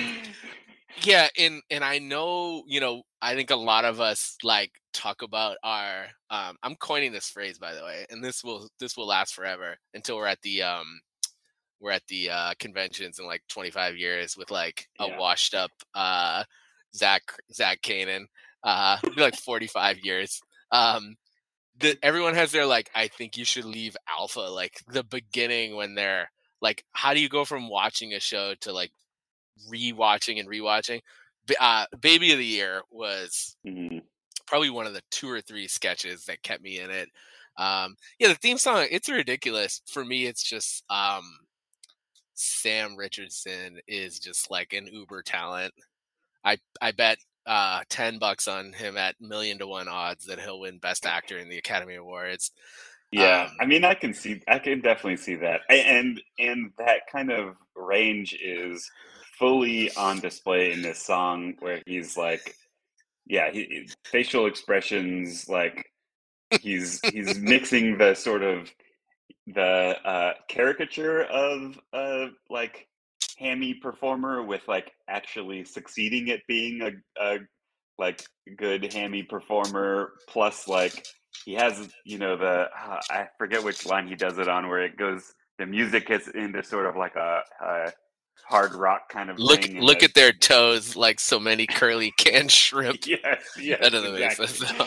yeah, 1.02 1.28
and 1.38 1.62
and 1.70 1.82
I 1.82 1.98
know 1.98 2.62
you 2.66 2.80
know 2.80 3.02
I 3.20 3.34
think 3.34 3.50
a 3.50 3.56
lot 3.56 3.84
of 3.84 4.00
us 4.00 4.36
like 4.42 4.70
talk 4.92 5.22
about 5.22 5.56
our. 5.62 6.06
Um, 6.30 6.56
I'm 6.62 6.76
coining 6.76 7.12
this 7.12 7.28
phrase 7.30 7.58
by 7.58 7.74
the 7.74 7.82
way, 7.82 8.06
and 8.10 8.22
this 8.22 8.42
will 8.44 8.68
this 8.78 8.96
will 8.96 9.06
last 9.06 9.34
forever 9.34 9.76
until 9.94 10.16
we're 10.16 10.26
at 10.26 10.42
the 10.42 10.62
um 10.62 11.00
we're 11.80 11.92
at 11.92 12.06
the 12.08 12.30
uh, 12.30 12.52
conventions 12.58 13.18
in 13.18 13.26
like 13.26 13.42
25 13.48 13.96
years 13.96 14.36
with 14.36 14.50
like 14.50 14.86
a 14.98 15.08
Yeah. 15.08 15.18
washed 15.18 15.54
up 15.54 15.70
uh 15.94 16.44
Zach 16.94 17.22
Zach 17.52 17.80
Kanin. 17.82 18.26
Uh, 18.62 18.98
be 19.16 19.22
like 19.22 19.36
45 19.36 20.00
years. 20.00 20.40
Um, 20.70 21.16
the, 21.78 21.96
everyone 22.02 22.34
has 22.34 22.52
their 22.52 22.66
like 22.66 22.90
i 22.94 23.08
think 23.08 23.38
you 23.38 23.44
should 23.44 23.64
leave 23.64 23.96
alpha 24.08 24.40
like 24.40 24.82
the 24.92 25.04
beginning 25.04 25.76
when 25.76 25.94
they're 25.94 26.30
like 26.60 26.84
how 26.92 27.14
do 27.14 27.20
you 27.20 27.28
go 27.28 27.44
from 27.46 27.70
watching 27.70 28.12
a 28.12 28.20
show 28.20 28.54
to 28.60 28.72
like 28.72 28.90
rewatching 29.72 30.38
and 30.38 30.48
rewatching 30.48 31.00
uh, 31.58 31.86
baby 32.00 32.32
of 32.32 32.38
the 32.38 32.44
year 32.44 32.82
was 32.90 33.56
Mhm. 33.66 34.02
Probably 34.50 34.70
one 34.70 34.86
of 34.88 34.94
the 34.94 35.02
two 35.12 35.30
or 35.30 35.42
three 35.42 35.68
sketches 35.68 36.26
that 36.26 36.44
kept 36.44 36.62
me 36.64 36.80
in 36.80 36.90
it. 36.92 37.10
Um 37.58 37.96
yeah 38.20 38.28
the 38.30 38.36
theme 38.36 38.58
song 38.58 38.88
it's 38.92 39.10
ridiculous. 39.10 39.82
For 39.88 40.04
me 40.04 40.26
it's 40.26 40.44
just 40.44 40.84
um 40.90 41.24
sam 42.34 42.96
richardson 42.96 43.80
is 43.88 44.18
just 44.20 44.50
like 44.50 44.72
an 44.74 44.88
uber 44.88 45.22
talent. 45.22 45.74
I 46.44 46.58
i 46.82 46.92
bet 46.92 47.18
uh 47.46 47.82
10 47.90 48.18
bucks 48.20 48.48
on 48.48 48.72
him 48.74 48.96
at 48.98 49.16
million 49.20 49.58
to 49.60 49.68
one 49.68 49.88
odds 49.88 50.26
that 50.26 50.40
he'll 50.40 50.60
win 50.60 50.78
best 50.78 51.06
actor 51.06 51.38
in 51.38 51.48
the 51.50 51.58
academy 51.58 51.96
awards. 51.96 52.52
Yeah, 53.12 53.48
Um, 53.48 53.52
I 53.60 53.66
mean, 53.66 53.84
I 53.84 53.94
can 53.94 54.14
see, 54.14 54.42
I 54.48 54.58
can 54.58 54.80
definitely 54.82 55.16
see 55.16 55.36
that, 55.36 55.62
A- 55.70 55.74
and 55.86 56.20
and 56.38 56.72
that 56.78 57.02
kind 57.10 57.32
of 57.32 57.56
range 57.74 58.34
is 58.34 58.90
fully 59.38 59.90
on 59.96 60.20
display 60.20 60.72
in 60.72 60.82
this 60.82 61.02
song, 61.02 61.54
where 61.60 61.82
he's 61.86 62.16
like, 62.16 62.54
yeah, 63.30 63.50
he, 63.52 63.88
facial 64.04 64.46
expressions, 64.46 65.48
like 65.48 65.86
he's 66.60 67.00
he's 67.12 67.38
mixing 67.38 67.96
the 67.96 68.14
sort 68.14 68.42
of 68.42 68.68
the 69.46 69.96
uh, 70.04 70.32
caricature 70.48 71.22
of 71.22 71.78
a 71.94 72.26
like 72.50 72.88
hammy 73.38 73.74
performer 73.74 74.42
with 74.42 74.66
like 74.66 74.90
actually 75.08 75.64
succeeding 75.64 76.28
at 76.30 76.40
being 76.48 76.82
a, 76.82 76.90
a 77.22 77.38
like 77.98 78.20
good 78.56 78.92
hammy 78.92 79.22
performer, 79.22 80.10
plus 80.28 80.66
like 80.66 81.06
he 81.44 81.54
has 81.54 81.88
you 82.04 82.18
know 82.18 82.36
the 82.36 82.68
uh, 82.76 83.00
I 83.10 83.28
forget 83.38 83.62
which 83.62 83.86
line 83.86 84.08
he 84.08 84.16
does 84.16 84.38
it 84.38 84.48
on 84.48 84.68
where 84.68 84.84
it 84.84 84.96
goes 84.96 85.32
the 85.60 85.66
music 85.66 86.08
gets 86.08 86.26
into 86.26 86.64
sort 86.64 86.86
of 86.86 86.96
like 86.96 87.14
a, 87.14 87.42
a 87.62 87.92
hard 88.48 88.74
rock 88.74 89.08
kind 89.08 89.30
of 89.30 89.38
look 89.38 89.66
look 89.74 90.02
at 90.02 90.14
their 90.14 90.32
toes 90.32 90.96
like 90.96 91.20
so 91.20 91.38
many 91.38 91.66
curly 91.66 92.10
canned 92.18 92.50
shrimp. 92.50 93.00
Yes 93.06 93.42
yes 93.58 93.78
that 93.82 93.92
doesn't 93.92 94.14
make 94.14 94.32
sense 94.32 94.60
exactly. 94.62 94.86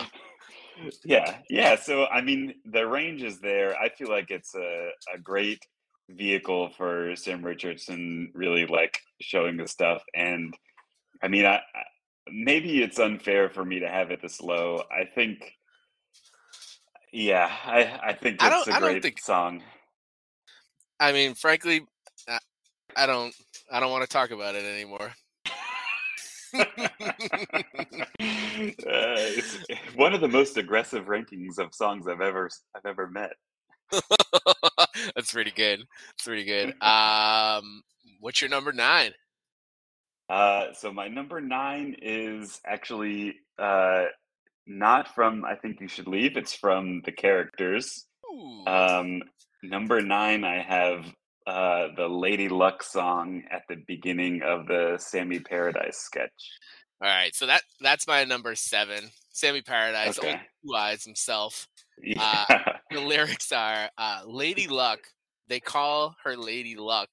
yeah 1.05 1.37
yeah 1.49 1.75
so 1.75 2.05
i 2.07 2.19
mean 2.21 2.53
the 2.65 2.85
range 2.87 3.21
is 3.23 3.39
there. 3.39 3.77
I 3.77 3.89
feel 3.89 4.09
like 4.09 4.31
it's 4.31 4.53
a, 4.55 4.89
a 5.13 5.17
great 5.17 5.59
vehicle 6.09 6.69
for 6.77 7.15
sam 7.15 7.45
richardson 7.45 8.31
really 8.33 8.65
like 8.65 8.99
showing 9.21 9.55
the 9.57 9.67
stuff 9.67 10.03
and 10.13 10.53
i 11.21 11.27
mean 11.29 11.45
I, 11.45 11.55
I 11.57 11.83
maybe 12.31 12.81
it's 12.83 12.99
unfair 12.99 13.49
for 13.49 13.63
me 13.63 13.79
to 13.79 13.87
have 13.87 14.11
it 14.11 14.21
this 14.21 14.41
low. 14.41 14.83
I 14.91 15.05
think 15.05 15.53
yeah 17.11 17.49
i 17.65 17.99
i 18.09 18.13
think 18.13 18.41
I 18.43 18.49
don't- 18.49 18.67
a 18.67 18.71
I 18.75 18.79
don't 18.79 18.91
great 18.91 19.03
think- 19.03 19.19
song. 19.21 19.61
I 20.99 21.11
mean 21.11 21.35
frankly 21.35 21.81
I, 22.95 23.05
don't 23.05 23.33
i 23.71 23.79
don't 23.79 23.91
want 23.91 24.03
to 24.03 24.09
talk 24.09 24.31
about 24.31 24.55
it 24.55 24.63
anymore 24.65 25.11
uh, 28.87 29.25
one 29.95 30.13
of 30.13 30.21
the 30.21 30.27
most 30.29 30.57
aggressive 30.57 31.05
rankings 31.05 31.57
of 31.57 31.73
songs 31.73 32.07
i've 32.07 32.21
ever 32.21 32.49
i've 32.75 32.85
ever 32.85 33.07
met 33.09 33.33
that's 35.15 35.31
pretty 35.31 35.51
good 35.51 35.79
that's 35.79 36.23
pretty 36.25 36.43
good 36.43 36.73
um 36.81 37.81
what's 38.19 38.41
your 38.41 38.49
number 38.49 38.71
nine 38.71 39.11
Uh, 40.29 40.73
so 40.73 40.91
my 40.91 41.07
number 41.07 41.41
nine 41.41 41.95
is 42.01 42.61
actually 42.65 43.35
uh, 43.59 44.05
not 44.65 45.13
from 45.13 45.43
I 45.45 45.55
Think 45.55 45.81
You 45.81 45.87
Should 45.87 46.07
Leave. 46.07 46.37
It's 46.37 46.55
from 46.55 47.01
the 47.05 47.11
characters. 47.11 48.05
Ooh. 48.25 48.65
Um, 48.65 49.21
number 49.61 50.01
nine, 50.01 50.43
I 50.45 50.61
have 50.63 51.05
uh, 51.47 51.87
the 51.95 52.07
Lady 52.07 52.49
Luck 52.49 52.83
song 52.83 53.43
at 53.51 53.63
the 53.69 53.75
beginning 53.87 54.41
of 54.43 54.67
the 54.67 54.97
Sammy 54.99 55.39
Paradise 55.39 55.97
sketch. 55.97 56.31
all 57.01 57.07
right 57.09 57.33
so 57.35 57.45
that 57.45 57.61
that's 57.81 58.07
my 58.07 58.23
number 58.23 58.55
seven 58.55 59.09
sammy 59.31 59.61
paradise 59.61 60.17
Okay. 60.19 60.39
two 60.65 60.75
eyes 60.75 61.03
himself 61.03 61.67
Yeah. 62.01 62.45
the 62.91 63.01
lyrics 63.01 63.51
are 63.51 63.89
uh, 63.97 64.21
Lady 64.25 64.67
Luck. 64.67 64.99
They 65.47 65.59
call 65.59 66.15
her 66.23 66.35
Lady 66.37 66.75
Luck. 66.75 67.09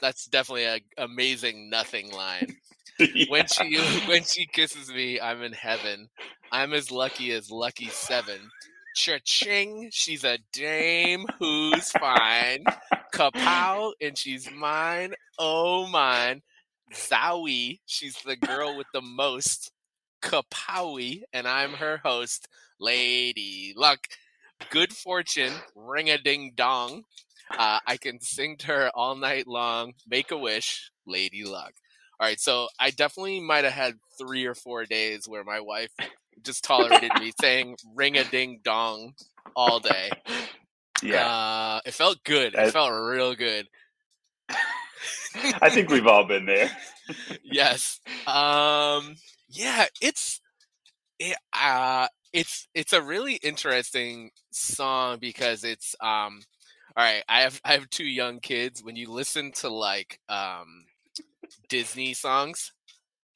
That's 0.00 0.26
definitely 0.26 0.64
an 0.64 0.80
amazing 0.96 1.68
nothing 1.70 2.10
line. 2.12 2.56
When 3.28 3.46
she 3.46 3.78
when 4.08 4.24
she 4.24 4.46
kisses 4.46 4.88
me, 4.92 5.20
I'm 5.20 5.42
in 5.42 5.52
heaven. 5.52 6.08
I'm 6.50 6.72
as 6.72 6.90
lucky 6.90 7.30
as 7.32 7.48
lucky 7.48 7.86
seven. 7.90 8.40
Cha-ching, 8.96 9.90
she's 9.92 10.24
a 10.24 10.38
dame 10.52 11.24
who's 11.38 11.90
fine. 11.92 12.64
Kapow, 13.18 13.94
and 14.00 14.16
she's 14.16 14.48
mine. 14.48 15.12
Oh 15.40 15.88
mine. 15.88 16.40
Zowie, 16.94 17.80
she's 17.84 18.14
the 18.24 18.36
girl 18.36 18.76
with 18.76 18.86
the 18.94 19.00
most. 19.00 19.72
Kapowie, 20.22 21.22
and 21.32 21.48
I'm 21.48 21.72
her 21.72 22.00
host. 22.04 22.46
Lady 22.78 23.74
Luck. 23.76 24.06
Good 24.70 24.92
fortune, 24.92 25.52
ring 25.74 26.10
a 26.10 26.18
ding 26.18 26.52
dong. 26.54 27.02
Uh, 27.50 27.80
I 27.84 27.96
can 27.96 28.20
sing 28.20 28.56
to 28.58 28.66
her 28.68 28.90
all 28.94 29.16
night 29.16 29.48
long. 29.48 29.94
Make 30.08 30.30
a 30.30 30.38
wish, 30.38 30.92
Lady 31.04 31.44
Luck. 31.44 31.72
All 32.20 32.28
right, 32.28 32.38
so 32.38 32.68
I 32.78 32.90
definitely 32.90 33.40
might 33.40 33.64
have 33.64 33.72
had 33.72 33.94
three 34.16 34.46
or 34.46 34.54
four 34.54 34.84
days 34.84 35.26
where 35.26 35.42
my 35.42 35.58
wife 35.58 35.90
just 36.44 36.62
tolerated 36.62 37.10
me 37.18 37.32
saying 37.40 37.78
ring 37.96 38.16
a 38.16 38.22
ding 38.22 38.60
dong 38.62 39.14
all 39.56 39.80
day. 39.80 40.10
Yeah. 41.02 41.26
Uh, 41.26 41.80
it 41.86 41.94
felt 41.94 42.22
good. 42.24 42.48
It 42.48 42.56
That- 42.56 42.72
felt 42.72 42.92
real 42.92 43.34
good. 43.34 43.68
I 45.60 45.70
think 45.70 45.90
we've 45.90 46.06
all 46.06 46.24
been 46.24 46.46
there. 46.46 46.70
yes. 47.42 48.00
Um 48.26 49.16
yeah, 49.48 49.86
it's 50.00 50.40
it, 51.18 51.36
uh 51.52 52.08
it's 52.32 52.68
it's 52.74 52.92
a 52.92 53.02
really 53.02 53.34
interesting 53.34 54.30
song 54.50 55.18
because 55.20 55.64
it's 55.64 55.94
um 56.00 56.40
all 56.96 57.04
right, 57.04 57.22
I 57.28 57.42
have 57.42 57.60
I 57.64 57.72
have 57.74 57.88
two 57.90 58.06
young 58.06 58.40
kids. 58.40 58.82
When 58.82 58.96
you 58.96 59.10
listen 59.10 59.52
to 59.56 59.68
like 59.68 60.18
um 60.28 60.84
Disney 61.68 62.14
songs, 62.14 62.72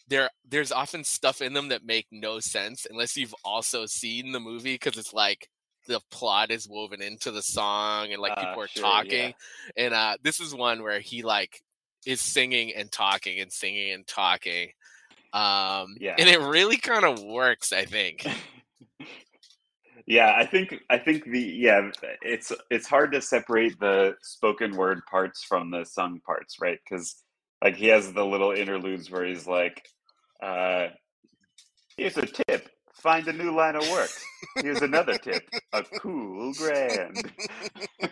there 0.09 0.31
there's 0.49 0.73
often 0.73 1.05
stuff 1.05 1.41
in 1.41 1.53
them 1.53 1.69
that 1.69 1.85
make 1.85 2.07
no 2.11 2.41
sense 2.41 2.87
unless 2.91 3.17
you've 3.17 3.35
also 3.45 3.87
seen 3.87 4.33
the 4.33 4.41
movie 4.41 4.75
because 4.75 4.99
it's 4.99 5.15
like 5.15 5.49
the 5.87 6.01
plot 6.11 6.51
is 6.51 6.69
woven 6.69 7.03
into 7.03 7.31
the 7.31 7.43
song 7.43 8.13
and 8.13 8.21
like 8.23 8.37
people 8.37 8.61
Uh, 8.61 8.65
are 8.65 8.69
sure, 8.69 8.83
talking 8.83 9.35
yeah. 9.77 9.85
and 9.85 9.95
uh 9.95 10.17
this 10.23 10.41
is 10.41 10.55
one 10.55 10.83
where 10.83 11.01
he 11.01 11.23
like 11.23 11.61
is 12.07 12.21
singing 12.21 12.73
and 12.75 12.91
talking 12.93 13.41
and 13.41 13.53
singing 13.53 13.93
and 13.93 14.07
talking 14.07 14.69
um 15.33 15.97
Yeah. 16.01 16.15
and 16.19 16.29
it 16.29 16.41
really 16.41 16.77
kind 16.77 17.05
of 17.05 17.23
works 17.23 17.73
i 17.73 17.85
think 17.85 18.27
Yeah, 20.05 20.35
I 20.37 20.45
think 20.47 20.75
I 20.91 20.99
think 20.99 21.25
the 21.25 21.41
yeah, 21.41 21.89
it's 22.23 22.51
it's 22.71 22.89
hard 22.89 23.13
to 23.13 23.23
separate 23.23 23.79
the 23.79 24.17
spoken 24.21 24.75
word 24.77 25.01
parts 25.09 25.45
from 25.45 25.71
the 25.71 25.85
sung 25.85 26.21
parts, 26.27 26.57
right? 26.61 26.79
Because 26.85 27.23
like 27.63 27.77
he 27.77 27.87
has 27.87 28.13
the 28.13 28.25
little 28.27 28.51
interludes 28.51 29.11
where 29.13 29.25
he's 29.25 29.47
like, 29.47 29.81
uh, 30.43 30.89
"Here's 31.97 32.17
a 32.19 32.27
tip: 32.27 32.69
find 33.03 33.29
a 33.29 33.35
new 33.35 33.55
line 33.55 33.77
of 33.77 33.87
work. 33.87 34.23
Here's 34.61 34.83
another 34.83 35.17
tip: 35.17 35.51
a 35.73 35.85
cool 35.97 36.55
grand." 36.55 37.33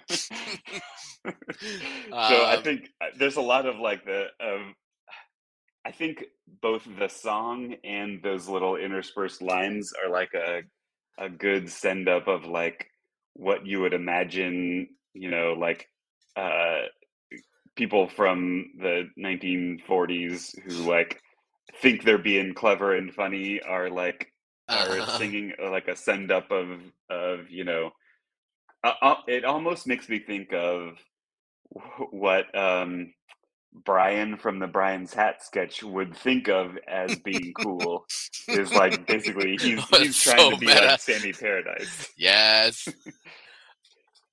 so 2.20 2.44
I 2.44 2.58
Um, 2.58 2.62
think 2.62 2.88
uh, 3.00 3.06
there's 3.18 3.36
a 3.36 3.40
lot 3.42 3.66
of 3.66 3.78
like 3.78 4.04
the 4.04 4.26
of 4.40 4.60
I 5.86 5.92
think 5.92 6.24
both 6.62 6.88
the 6.98 7.08
song 7.08 7.76
and 7.84 8.22
those 8.22 8.48
little 8.48 8.76
interspersed 8.76 9.42
lines 9.42 9.92
are 10.04 10.10
like 10.10 10.34
a 10.34 10.62
a 11.18 11.30
good 11.30 11.70
send 11.70 12.08
up 12.08 12.28
of 12.28 12.46
like 12.46 12.88
what 13.34 13.66
you 13.66 13.82
would 13.82 13.94
imagine, 13.94 14.88
you 15.14 15.30
know, 15.30 15.54
like 15.58 15.88
uh 16.36 16.82
people 17.76 18.08
from 18.08 18.66
the 18.78 19.08
1940s 19.18 20.50
who 20.64 20.88
like 20.88 21.20
think 21.80 22.04
they're 22.04 22.18
being 22.18 22.54
clever 22.54 22.94
and 22.94 23.14
funny 23.14 23.60
are 23.62 23.90
like 23.90 24.29
uh, 24.70 25.06
singing 25.18 25.52
uh, 25.62 25.70
like 25.70 25.88
a 25.88 25.96
send 25.96 26.30
up 26.32 26.50
of 26.50 26.80
of 27.10 27.50
you 27.50 27.64
know 27.64 27.90
uh, 28.84 28.94
uh, 29.02 29.14
it 29.28 29.44
almost 29.44 29.86
makes 29.86 30.08
me 30.08 30.18
think 30.20 30.52
of 30.52 30.98
what 32.10 32.54
um 32.56 33.12
Brian 33.84 34.36
from 34.36 34.58
the 34.58 34.66
Brian's 34.66 35.14
Hat 35.14 35.42
sketch 35.44 35.82
would 35.82 36.16
think 36.16 36.48
of 36.48 36.76
as 36.88 37.18
being 37.18 37.52
cool 37.54 38.04
is 38.48 38.72
like 38.74 39.06
basically 39.06 39.56
he's 39.62 39.86
Oh, 39.92 40.08
trying 40.22 40.46
so 40.46 40.50
to 40.50 40.56
be 40.56 40.66
meta. 40.66 40.82
like 40.82 40.96
Sammy 40.98 41.32
Paradise. 41.32 42.08
yes 42.16 42.94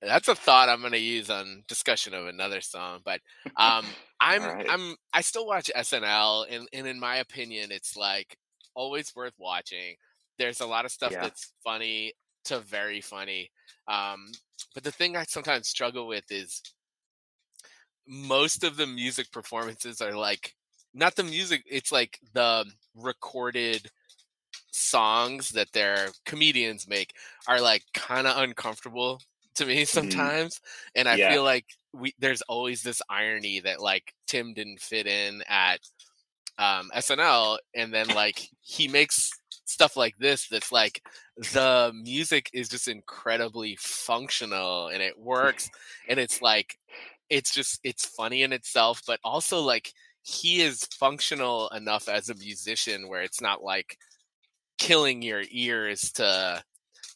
that's 0.02 0.28
a 0.28 0.34
thought 0.34 0.68
i'm 0.68 0.80
going 0.80 0.92
to 0.92 0.98
use 0.98 1.30
on 1.30 1.64
discussion 1.68 2.14
of 2.14 2.26
another 2.26 2.60
song 2.60 3.00
but 3.04 3.20
um 3.56 3.96
i'm 4.20 4.42
right. 4.44 4.66
i'm 4.68 4.94
i 5.12 5.20
still 5.20 5.46
watch 5.46 5.70
snl 5.76 6.46
and, 6.50 6.68
and 6.72 6.86
in 6.86 7.00
my 7.00 7.16
opinion 7.16 7.72
it's 7.72 7.96
like 7.96 8.36
always 8.74 9.14
worth 9.16 9.34
watching 9.38 9.96
there's 10.38 10.60
a 10.60 10.66
lot 10.66 10.84
of 10.84 10.92
stuff 10.92 11.16
Yeah. 11.16 11.20
that's 11.20 11.52
funny 11.64 12.12
to 12.44 12.60
very 12.60 13.00
funny 13.00 13.50
um 13.88 14.26
but 14.74 14.84
the 14.84 14.92
thing 14.92 15.16
i 15.16 15.24
sometimes 15.24 15.68
struggle 15.68 16.06
with 16.06 16.24
is 16.30 16.62
most 18.06 18.64
of 18.64 18.76
the 18.76 18.86
music 18.86 19.30
performances 19.32 20.00
are 20.00 20.14
like 20.14 20.54
not 20.94 21.14
the 21.16 21.22
music 21.24 21.62
it's 21.66 21.92
like 21.92 22.18
the 22.32 22.64
recorded 22.94 23.90
songs 24.72 25.50
that 25.50 25.72
their 25.72 26.08
comedians 26.26 26.88
make 26.88 27.14
are 27.48 27.60
like 27.60 27.82
kind 27.94 28.26
of 28.26 28.38
uncomfortable 28.38 29.20
to 29.54 29.66
me 29.66 29.84
sometimes 29.86 30.60
and 30.94 31.08
i 31.08 31.16
Yeah. 31.16 31.18
feel 31.18 31.44
like 31.44 31.66
we 31.94 32.14
there's 32.18 32.42
always 32.42 32.82
this 32.82 33.02
irony 33.10 33.60
that 33.60 33.80
like 33.80 34.14
tim 34.26 34.54
didn't 34.54 34.80
fit 34.80 35.06
in 35.06 35.42
at 35.48 35.80
um 36.58 36.90
snl 36.96 37.58
and 37.74 37.92
then 37.94 38.08
like 38.08 38.48
he 38.60 38.88
makes 38.88 39.37
stuff 39.68 39.96
like 39.96 40.16
this 40.18 40.48
that's 40.48 40.72
like 40.72 41.02
the 41.52 41.92
music 42.02 42.48
is 42.54 42.68
just 42.68 42.88
incredibly 42.88 43.76
functional 43.78 44.88
and 44.88 45.02
it 45.02 45.18
works 45.18 45.68
and 46.08 46.18
it's 46.18 46.40
like 46.40 46.78
it's 47.28 47.52
just 47.52 47.78
it's 47.84 48.06
funny 48.06 48.42
in 48.42 48.52
itself 48.52 49.02
but 49.06 49.20
also 49.22 49.60
like 49.60 49.92
he 50.22 50.62
is 50.62 50.84
functional 50.98 51.68
enough 51.68 52.08
as 52.08 52.30
a 52.30 52.34
musician 52.36 53.08
where 53.08 53.22
it's 53.22 53.42
not 53.42 53.62
like 53.62 53.98
killing 54.78 55.20
your 55.20 55.42
ears 55.50 56.12
to 56.12 56.62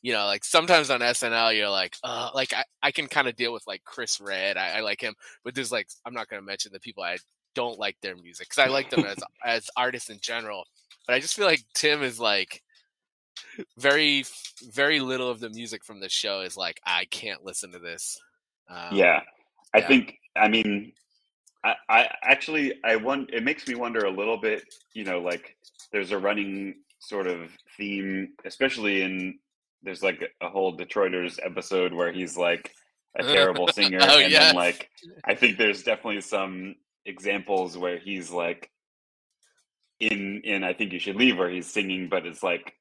you 0.02 0.12
know 0.12 0.26
like 0.26 0.44
sometimes 0.44 0.90
on 0.90 1.00
snl 1.00 1.56
you're 1.56 1.70
like 1.70 1.96
uh 2.04 2.28
like 2.34 2.52
i, 2.52 2.64
I 2.82 2.90
can 2.90 3.06
kind 3.06 3.28
of 3.28 3.36
deal 3.36 3.52
with 3.52 3.66
like 3.66 3.82
chris 3.84 4.20
redd 4.20 4.58
I, 4.58 4.78
I 4.78 4.80
like 4.80 5.00
him 5.00 5.14
but 5.42 5.54
there's 5.54 5.72
like 5.72 5.88
i'm 6.04 6.14
not 6.14 6.28
going 6.28 6.42
to 6.42 6.46
mention 6.46 6.72
the 6.72 6.80
people 6.80 7.02
i 7.02 7.16
don't 7.54 7.78
like 7.78 7.96
their 8.02 8.16
music 8.16 8.48
because 8.48 8.66
i 8.66 8.70
like 8.70 8.90
them 8.90 9.04
as 9.04 9.18
as 9.44 9.70
artists 9.76 10.10
in 10.10 10.18
general 10.20 10.64
but 11.06 11.14
i 11.14 11.20
just 11.20 11.34
feel 11.34 11.46
like 11.46 11.64
tim 11.74 12.02
is 12.02 12.20
like 12.20 12.62
very 13.78 14.24
very 14.70 15.00
little 15.00 15.30
of 15.30 15.40
the 15.40 15.50
music 15.50 15.84
from 15.84 16.00
the 16.00 16.08
show 16.08 16.40
is 16.40 16.56
like 16.56 16.80
i 16.86 17.04
can't 17.06 17.44
listen 17.44 17.72
to 17.72 17.78
this 17.78 18.18
um, 18.72 18.96
yeah. 18.96 19.20
I 19.74 19.78
yeah. 19.78 19.88
think 19.88 20.18
I 20.36 20.48
mean 20.48 20.92
I, 21.64 21.74
I 21.88 22.08
actually 22.22 22.74
I 22.84 22.96
want 22.96 23.30
it 23.32 23.44
makes 23.44 23.66
me 23.68 23.74
wonder 23.74 24.04
a 24.04 24.10
little 24.10 24.38
bit, 24.38 24.62
you 24.94 25.04
know, 25.04 25.20
like 25.20 25.56
there's 25.92 26.12
a 26.12 26.18
running 26.18 26.76
sort 26.98 27.26
of 27.26 27.50
theme, 27.76 28.30
especially 28.44 29.02
in 29.02 29.38
there's 29.82 30.02
like 30.02 30.22
a 30.40 30.48
whole 30.48 30.76
Detroiters 30.76 31.38
episode 31.44 31.92
where 31.92 32.12
he's 32.12 32.36
like 32.36 32.72
a 33.18 33.22
terrible 33.22 33.68
singer. 33.72 33.98
Oh, 34.00 34.18
and 34.18 34.30
yes. 34.32 34.46
then 34.46 34.54
like 34.54 34.90
I 35.24 35.34
think 35.34 35.58
there's 35.58 35.82
definitely 35.82 36.20
some 36.22 36.76
examples 37.04 37.76
where 37.76 37.98
he's 37.98 38.30
like 38.30 38.70
in 40.10 40.42
in 40.44 40.64
I 40.64 40.74
think 40.74 40.92
you 40.92 40.98
should 40.98 41.16
leave 41.16 41.38
where 41.38 41.50
he's 41.50 41.70
singing, 41.70 42.08
but 42.10 42.26
it's 42.26 42.42
like 42.42 42.74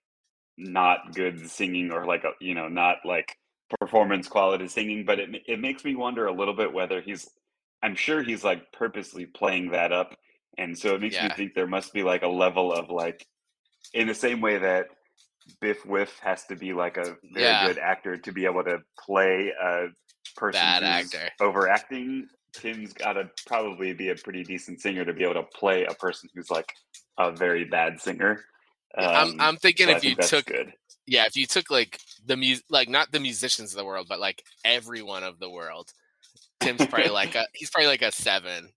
not 0.58 1.14
good 1.16 1.50
singing 1.50 1.92
or 1.92 2.06
like 2.06 2.24
a 2.24 2.32
you 2.42 2.56
know, 2.56 2.68
not 2.68 2.98
like 3.06 3.38
performance 3.80 4.28
quality 4.28 4.68
singing, 4.68 5.06
but 5.06 5.20
it 5.20 5.30
it 5.48 5.60
makes 5.60 5.86
me 5.86 5.96
wonder 5.96 6.26
a 6.28 6.34
little 6.34 6.56
bit 6.56 6.74
whether 6.74 7.02
he's 7.02 7.30
I'm 7.84 7.96
sure 7.96 8.24
he's 8.24 8.44
like 8.44 8.72
purposely 8.74 9.26
playing 9.28 9.72
that 9.72 9.92
up. 9.92 10.16
And 10.58 10.78
so 10.78 10.96
it 10.96 11.02
makes 11.02 11.16
me 11.30 11.30
think 11.36 11.54
there 11.56 11.68
must 11.68 11.94
be 11.94 12.04
like 12.04 12.24
a 12.24 12.28
level 12.30 12.74
of 12.74 12.90
like 12.90 13.26
in 13.94 14.08
the 14.08 14.16
same 14.16 14.42
way 14.42 14.58
that 14.60 14.88
Biff 15.62 15.86
Wiff 15.86 16.20
has 16.20 16.46
to 16.48 16.56
be 16.56 16.74
like 16.74 16.98
a 16.98 17.18
very 17.34 17.46
Yeah. 17.46 17.68
good 17.68 17.78
actor 17.80 18.18
to 18.18 18.32
be 18.32 18.46
able 18.46 18.64
to 18.66 18.80
play 19.00 19.52
a 19.62 19.88
person 20.38 20.62
Bad 20.62 20.84
who's 20.84 21.14
actor. 21.14 21.30
overacting. 21.42 22.28
Tim's 22.54 22.94
got 22.94 23.14
to 23.14 23.30
probably 23.48 23.94
be 23.94 24.10
a 24.10 24.16
pretty 24.16 24.44
decent 24.44 24.82
singer 24.82 25.06
to 25.06 25.14
be 25.14 25.24
able 25.24 25.36
to 25.36 25.44
play 25.44 25.86
a 25.86 25.94
person 25.96 26.30
who's 26.36 26.52
like 26.52 26.72
a 27.30 27.32
very 27.32 27.66
bad 27.66 28.00
singer. 28.02 28.44
I'm 28.98 29.30
Um, 29.30 29.36
I'm 29.40 29.58
thinking 29.58 29.88
so 29.88 29.96
if 29.96 30.04
you 30.04 30.16
think 30.16 30.18
that's 30.18 30.30
took 30.30 30.46
good. 30.46 30.74
yeah, 31.08 31.26
if 31.26 31.36
you 31.36 31.46
took 31.46 31.70
like 31.72 32.00
the 32.26 32.36
music, 32.38 32.66
like 32.70 32.90
not 32.90 33.12
the 33.12 33.20
musicians 33.20 33.72
of 33.72 33.78
the 33.78 33.86
world, 33.86 34.08
but 34.10 34.20
like 34.20 34.44
everyone 34.66 35.24
of 35.24 35.40
the 35.40 35.50
world, 35.50 35.92
Tim's 36.60 36.86
probably 36.88 37.10
like 37.12 37.36
a 37.36 37.48
he's 37.54 37.70
probably 37.70 37.88
like 37.88 38.02
a 38.02 38.12
seven. 38.12 38.70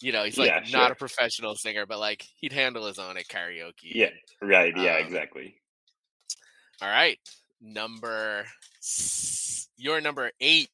You 0.00 0.12
know, 0.12 0.22
he's 0.24 0.38
like 0.38 0.48
Yeah, 0.48 0.60
not 0.60 0.68
sure. 0.68 0.92
a 0.92 0.94
professional 0.96 1.56
singer, 1.56 1.84
but 1.84 1.98
like 1.98 2.24
he'd 2.36 2.52
handle 2.52 2.86
his 2.86 2.98
own 3.00 3.16
at 3.16 3.26
karaoke. 3.26 3.92
Yeah, 3.94 4.10
right. 4.40 4.72
Yeah, 4.76 4.96
Um, 4.98 5.06
exactly. 5.06 5.60
All 6.80 6.88
right, 6.88 7.18
number 7.60 8.46
your 9.76 10.00
number 10.00 10.30
eight. 10.40 10.68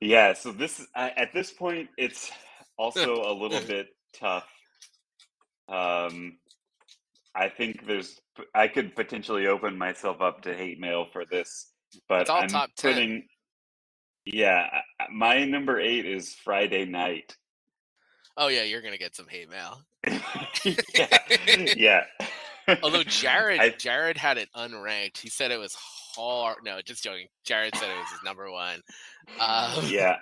Yeah, 0.00 0.32
so 0.34 0.52
this 0.52 0.86
I, 0.94 1.10
at 1.10 1.32
this 1.32 1.50
point 1.52 1.88
it's 1.96 2.30
also 2.76 3.22
a 3.22 3.34
little 3.34 3.60
bit 3.66 3.88
tough. 4.14 4.46
Um, 5.68 6.38
I 7.34 7.48
think 7.48 7.86
there's 7.86 8.20
I 8.54 8.68
could 8.68 8.94
potentially 8.96 9.46
open 9.46 9.76
myself 9.78 10.20
up 10.20 10.42
to 10.42 10.54
hate 10.54 10.80
mail 10.80 11.06
for 11.12 11.24
this, 11.24 11.70
but 12.08 12.22
It's 12.22 12.30
all 12.30 12.42
I'm 12.42 12.48
top 12.48 12.70
10. 12.76 12.92
putting. 12.94 13.26
Yeah, 14.24 14.68
my 15.12 15.44
number 15.44 15.80
eight 15.80 16.04
is 16.06 16.34
Friday 16.34 16.84
night. 16.84 17.36
Oh 18.36 18.48
yeah, 18.48 18.62
you're 18.62 18.82
gonna 18.82 18.98
get 18.98 19.16
some 19.16 19.26
hate 19.28 19.48
mail. 19.48 19.82
yeah, 20.64 21.18
yeah. 21.76 22.04
Although 22.82 23.02
Jared 23.04 23.60
I- 23.60 23.70
Jared 23.70 24.16
had 24.18 24.36
it 24.38 24.48
unranked. 24.54 25.18
He 25.18 25.28
said 25.30 25.50
it 25.50 25.58
was 25.58 25.74
hard. 25.74 26.58
No, 26.64 26.80
just 26.82 27.02
joking. 27.02 27.28
Jared 27.44 27.74
said 27.76 27.88
it 27.90 27.98
was 27.98 28.10
his 28.10 28.22
number 28.24 28.50
one. 28.50 28.80
Um, 29.40 29.84
yeah 29.86 30.16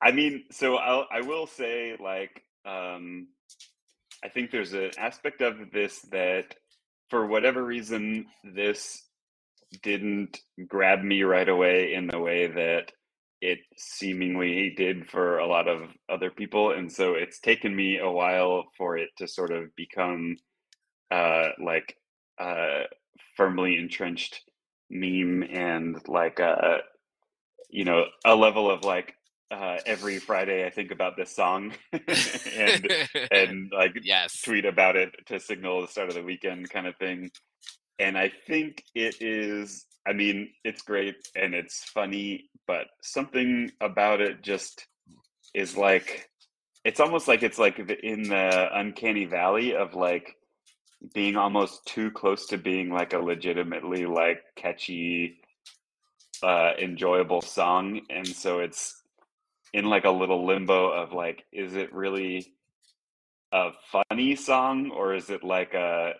i 0.00 0.12
mean 0.12 0.44
so 0.52 0.76
I'll, 0.76 1.06
i 1.10 1.20
will 1.22 1.46
say 1.48 1.96
like 1.98 2.44
um 2.64 3.26
i 4.24 4.28
think 4.28 4.50
there's 4.50 4.72
an 4.72 4.90
aspect 4.98 5.40
of 5.40 5.70
this 5.72 6.00
that 6.10 6.54
for 7.10 7.26
whatever 7.26 7.62
reason 7.62 8.26
this 8.54 9.02
didn't 9.82 10.40
grab 10.66 11.02
me 11.02 11.22
right 11.22 11.48
away 11.48 11.94
in 11.94 12.06
the 12.06 12.18
way 12.18 12.46
that 12.46 12.92
it 13.40 13.58
seemingly 13.76 14.72
did 14.76 15.10
for 15.10 15.38
a 15.38 15.46
lot 15.46 15.66
of 15.66 15.90
other 16.08 16.30
people, 16.30 16.70
and 16.70 16.90
so 16.90 17.14
it's 17.14 17.40
taken 17.40 17.74
me 17.74 17.98
a 17.98 18.10
while 18.10 18.66
for 18.78 18.96
it 18.96 19.10
to 19.18 19.26
sort 19.26 19.50
of 19.50 19.74
become 19.74 20.36
uh, 21.10 21.48
like 21.62 21.96
uh, 22.38 22.82
firmly 23.36 23.76
entrenched 23.76 24.42
meme 24.88 25.42
and 25.42 25.96
like 26.06 26.38
uh, 26.38 26.78
you 27.68 27.84
know 27.84 28.04
a 28.24 28.34
level 28.34 28.70
of 28.70 28.84
like 28.84 29.14
uh, 29.52 29.76
every 29.84 30.18
Friday 30.18 30.66
I 30.66 30.70
think 30.70 30.90
about 30.90 31.16
this 31.16 31.36
song 31.36 31.72
and 31.92 32.92
and 33.30 33.70
like 33.72 33.92
yes. 34.02 34.40
tweet 34.40 34.64
about 34.64 34.96
it 34.96 35.14
to 35.26 35.38
signal 35.38 35.82
the 35.82 35.88
start 35.88 36.08
of 36.08 36.14
the 36.14 36.22
weekend 36.22 36.70
kind 36.70 36.86
of 36.86 36.96
thing. 36.96 37.30
And 37.98 38.16
I 38.16 38.32
think 38.46 38.82
it 38.94 39.16
is 39.20 39.84
I 40.06 40.14
mean, 40.14 40.50
it's 40.64 40.82
great 40.82 41.16
and 41.36 41.54
it's 41.54 41.84
funny, 41.84 42.48
but 42.66 42.86
something 43.02 43.70
about 43.80 44.20
it 44.20 44.42
just 44.42 44.86
is 45.54 45.76
like 45.76 46.28
it's 46.84 46.98
almost 46.98 47.28
like 47.28 47.42
it's 47.42 47.58
like 47.58 47.78
in 47.78 48.22
the 48.24 48.68
uncanny 48.72 49.26
valley 49.26 49.76
of 49.76 49.94
like 49.94 50.34
being 51.14 51.36
almost 51.36 51.84
too 51.86 52.10
close 52.10 52.46
to 52.46 52.58
being 52.58 52.90
like 52.90 53.12
a 53.12 53.18
legitimately 53.18 54.06
like 54.06 54.40
catchy 54.56 55.40
uh 56.44 56.72
enjoyable 56.80 57.40
song 57.40 58.00
and 58.08 58.26
so 58.26 58.60
it's 58.60 59.01
in 59.72 59.86
like 59.86 60.04
a 60.04 60.10
little 60.10 60.44
limbo 60.44 60.90
of 60.90 61.12
like 61.12 61.44
is 61.52 61.74
it 61.74 61.92
really 61.92 62.52
a 63.52 63.70
funny 63.90 64.36
song 64.36 64.90
or 64.90 65.14
is 65.14 65.30
it 65.30 65.42
like 65.42 65.74
a 65.74 66.14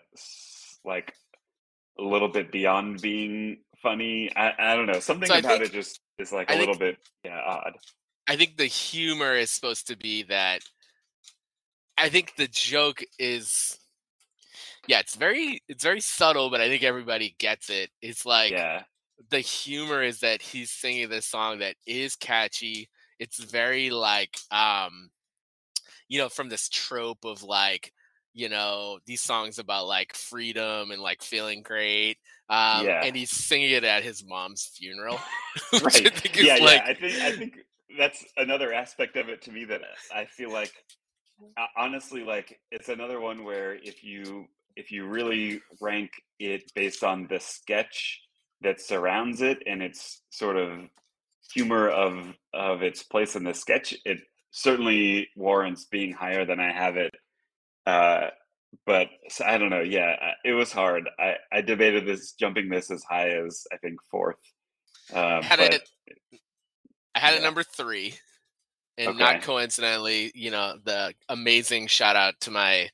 like 0.83 1.13
a 1.99 2.03
little 2.03 2.29
bit 2.29 2.51
beyond 2.51 3.01
being 3.01 3.57
funny? 3.81 4.31
I, 4.35 4.53
I 4.57 4.75
don't 4.75 4.87
know 4.87 4.99
something 4.99 5.27
so 5.27 5.37
about 5.37 5.59
think, 5.59 5.65
it 5.65 5.71
just 5.71 5.99
is 6.19 6.31
like 6.31 6.49
a 6.51 6.55
little 6.55 6.77
bit 6.77 6.97
yeah 7.23 7.39
odd. 7.39 7.73
I 8.27 8.35
think 8.35 8.57
the 8.57 8.65
humor 8.65 9.35
is 9.35 9.51
supposed 9.51 9.87
to 9.87 9.97
be 9.97 10.23
that 10.23 10.61
i 11.97 12.09
think 12.09 12.35
the 12.35 12.47
joke 12.47 13.03
is 13.19 13.77
yeah 14.87 14.99
it's 14.99 15.15
very 15.15 15.61
it's 15.67 15.83
very 15.83 16.01
subtle 16.01 16.49
but 16.49 16.61
i 16.61 16.67
think 16.67 16.83
everybody 16.83 17.35
gets 17.39 17.69
it. 17.69 17.89
It's 18.01 18.25
like 18.25 18.51
yeah. 18.51 18.83
the 19.29 19.39
humor 19.39 20.01
is 20.01 20.19
that 20.19 20.41
he's 20.41 20.71
singing 20.71 21.09
this 21.09 21.27
song 21.27 21.59
that 21.59 21.75
is 21.85 22.15
catchy 22.15 22.89
it's 23.19 23.43
very 23.43 23.89
like 23.89 24.37
um 24.51 25.09
you 26.07 26.19
know 26.19 26.29
from 26.29 26.49
this 26.49 26.69
trope 26.69 27.25
of 27.25 27.43
like 27.43 27.91
you 28.33 28.49
know 28.49 28.99
these 29.05 29.21
songs 29.21 29.59
about 29.59 29.87
like 29.87 30.13
freedom 30.15 30.91
and 30.91 31.01
like 31.01 31.21
feeling 31.21 31.61
great 31.61 32.17
um 32.49 32.85
yeah. 32.85 33.01
and 33.03 33.15
he's 33.15 33.31
singing 33.31 33.71
it 33.71 33.83
at 33.83 34.03
his 34.03 34.25
mom's 34.25 34.71
funeral 34.77 35.19
right 35.83 36.35
yeah 36.35 36.55
yeah 36.55 36.83
i 36.85 36.93
think 36.93 37.21
i 37.21 37.31
think 37.31 37.57
that's 37.97 38.25
another 38.37 38.73
aspect 38.73 39.15
of 39.17 39.29
it 39.29 39.41
to 39.41 39.51
me 39.51 39.65
that 39.65 39.81
i 40.13 40.25
feel 40.25 40.51
like 40.51 40.73
honestly 41.77 42.23
like 42.23 42.59
it's 42.71 42.89
another 42.89 43.19
one 43.19 43.43
where 43.43 43.75
if 43.75 44.03
you 44.03 44.45
if 44.75 44.91
you 44.91 45.05
really 45.05 45.61
rank 45.81 46.09
it 46.39 46.63
based 46.75 47.03
on 47.03 47.27
the 47.27 47.39
sketch 47.39 48.21
that 48.61 48.81
surrounds 48.81 49.41
it 49.41 49.61
and 49.67 49.83
its 49.83 50.21
sort 50.29 50.57
of 50.57 50.79
humor 51.51 51.89
of 51.89 52.33
of 52.53 52.83
its 52.83 53.03
place 53.03 53.35
in 53.35 53.43
the 53.43 53.53
sketch, 53.53 53.95
it 54.05 54.19
certainly 54.51 55.29
warrants 55.35 55.85
being 55.85 56.11
higher 56.11 56.45
than 56.45 56.59
I 56.59 56.71
have 56.71 56.97
it. 56.97 57.13
Uh, 57.85 58.27
but 58.85 59.07
so 59.29 59.45
I 59.45 59.57
don't 59.57 59.69
know. 59.69 59.81
Yeah, 59.81 60.15
it 60.43 60.53
was 60.53 60.71
hard. 60.71 61.09
I, 61.19 61.35
I 61.51 61.61
debated 61.61 62.05
this 62.05 62.33
jumping 62.33 62.69
this 62.69 62.89
as 62.91 63.03
high 63.03 63.29
as 63.29 63.63
I 63.71 63.77
think 63.77 63.99
fourth. 64.09 64.37
Um, 65.13 65.43
had 65.43 65.59
but, 65.59 65.73
it, 65.73 65.89
I 67.13 67.19
had 67.19 67.33
yeah. 67.33 67.39
it 67.39 67.43
number 67.43 67.63
three, 67.63 68.15
and 68.97 69.09
okay. 69.09 69.19
not 69.19 69.41
coincidentally, 69.41 70.31
you 70.33 70.49
know, 70.49 70.77
the 70.83 71.13
amazing 71.29 71.87
shout 71.87 72.15
out 72.15 72.35
to 72.41 72.51
my 72.51 72.89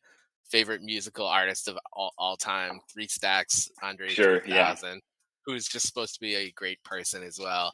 favorite 0.49 0.81
musical 0.81 1.27
artist 1.27 1.67
of 1.67 1.77
all, 1.93 2.11
all 2.17 2.35
time, 2.35 2.79
Three 2.91 3.07
Stacks, 3.07 3.69
Andre 3.83 4.09
sure, 4.09 4.41
3000. 4.41 4.89
Yeah 4.89 4.99
who's 5.45 5.67
just 5.67 5.85
supposed 5.85 6.13
to 6.15 6.19
be 6.19 6.35
a 6.35 6.51
great 6.51 6.83
person 6.83 7.23
as 7.23 7.39
well. 7.39 7.73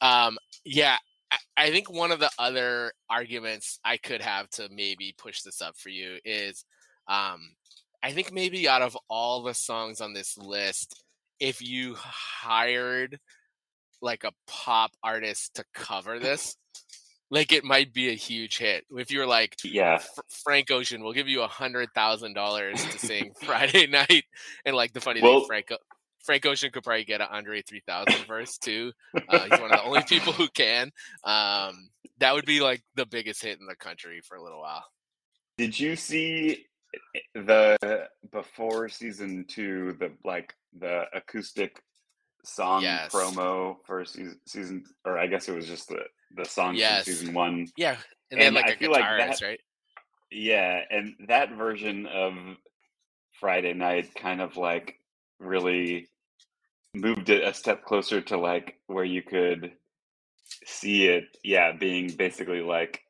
Um, 0.00 0.38
yeah, 0.64 0.96
I, 1.56 1.70
think 1.70 1.90
one 1.90 2.12
of 2.12 2.20
the 2.20 2.30
other 2.38 2.92
arguments 3.10 3.78
I 3.84 3.96
could 3.96 4.22
have 4.22 4.48
to 4.50 4.68
maybe 4.70 5.14
push 5.18 5.42
this 5.42 5.60
up 5.60 5.76
for 5.76 5.88
you 5.88 6.18
is 6.24 6.64
um, 7.08 7.40
I 8.02 8.12
think 8.12 8.32
maybe 8.32 8.68
out 8.68 8.82
of 8.82 8.96
all 9.08 9.42
the 9.42 9.54
songs 9.54 10.00
on 10.00 10.12
this 10.12 10.36
list, 10.38 11.02
if 11.40 11.60
you 11.60 11.94
hired 11.96 13.18
like 14.00 14.24
a 14.24 14.32
pop 14.46 14.92
artist 15.02 15.54
to 15.54 15.64
cover 15.74 16.18
this, 16.20 16.56
like 17.30 17.52
it 17.52 17.64
might 17.64 17.92
be 17.92 18.08
a 18.10 18.14
huge 18.14 18.58
hit. 18.58 18.84
If 18.90 19.10
you're 19.10 19.26
like, 19.26 19.56
yeah, 19.64 20.00
Frank 20.44 20.70
Ocean, 20.70 21.02
we'll 21.02 21.12
give 21.12 21.28
you 21.28 21.42
a 21.42 21.48
hundred 21.48 21.88
thousand 21.94 22.34
dollars 22.34 22.84
to 22.84 22.98
sing 22.98 23.32
Friday 23.42 23.86
night, 23.88 24.24
and 24.64 24.76
like 24.76 24.92
the 24.92 25.00
funny 25.00 25.20
well, 25.20 25.40
thing, 25.40 25.46
Frank 25.48 25.72
Frank 26.26 26.44
Ocean 26.44 26.70
could 26.72 26.82
probably 26.82 27.04
get 27.04 27.20
an 27.20 27.28
Andre 27.30 27.62
3000 27.62 28.26
verse 28.26 28.58
too. 28.58 28.92
Uh, 29.28 29.46
he's 29.48 29.60
one 29.60 29.70
of 29.72 29.78
the 29.78 29.84
only 29.84 30.02
people 30.02 30.32
who 30.32 30.48
can. 30.48 30.90
Um, 31.24 31.88
that 32.18 32.34
would 32.34 32.44
be 32.46 32.60
like 32.60 32.82
the 32.96 33.06
biggest 33.06 33.42
hit 33.42 33.60
in 33.60 33.66
the 33.66 33.76
country 33.76 34.20
for 34.22 34.36
a 34.36 34.42
little 34.42 34.60
while. 34.60 34.84
Did 35.56 35.78
you 35.78 35.96
see 35.96 36.66
the 37.34 38.08
before 38.30 38.88
season 38.88 39.44
two, 39.48 39.96
the 39.98 40.12
like 40.24 40.54
the 40.78 41.04
acoustic 41.14 41.80
song 42.44 42.82
yes. 42.82 43.12
promo 43.12 43.76
for 43.84 44.04
season, 44.04 44.40
season, 44.46 44.84
or 45.04 45.18
I 45.18 45.26
guess 45.26 45.48
it 45.48 45.54
was 45.54 45.66
just 45.66 45.88
the 45.88 46.02
the 46.36 46.44
song 46.44 46.74
yes. 46.74 47.04
from 47.04 47.14
season 47.14 47.34
one. 47.34 47.66
Yeah, 47.76 47.96
and, 48.30 48.40
and 48.40 48.54
like 48.54 48.66
I 48.66 48.76
feel 48.76 48.90
like 48.90 49.02
that, 49.02 49.40
right? 49.42 49.60
Yeah, 50.30 50.80
and 50.90 51.14
that 51.28 51.52
version 51.56 52.06
of 52.06 52.34
Friday 53.40 53.74
Night 53.74 54.14
kind 54.14 54.40
of 54.40 54.56
like 54.56 55.00
really 55.38 56.08
moved 56.96 57.28
it 57.28 57.44
a 57.44 57.52
step 57.52 57.84
closer 57.84 58.20
to 58.20 58.36
like 58.36 58.78
where 58.86 59.04
you 59.04 59.22
could 59.22 59.72
see 60.64 61.06
it 61.06 61.24
yeah 61.42 61.72
being 61.72 62.10
basically 62.12 62.60
like 62.60 63.02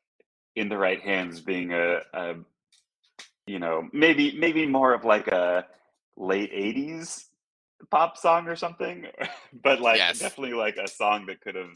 in 0.55 0.69
the 0.69 0.77
right 0.77 1.01
hands 1.01 1.39
being 1.39 1.71
a, 1.71 2.01
a 2.13 2.35
you 3.45 3.59
know 3.59 3.87
maybe 3.93 4.37
maybe 4.37 4.65
more 4.65 4.93
of 4.93 5.05
like 5.05 5.27
a 5.27 5.65
late 6.17 6.51
80s 6.51 7.25
pop 7.91 8.17
song 8.17 8.47
or 8.47 8.55
something 8.55 9.05
but 9.63 9.79
like 9.79 9.97
yes. 9.97 10.19
definitely 10.19 10.55
like 10.55 10.77
a 10.77 10.87
song 10.87 11.27
that 11.27 11.41
could 11.41 11.55
have 11.55 11.75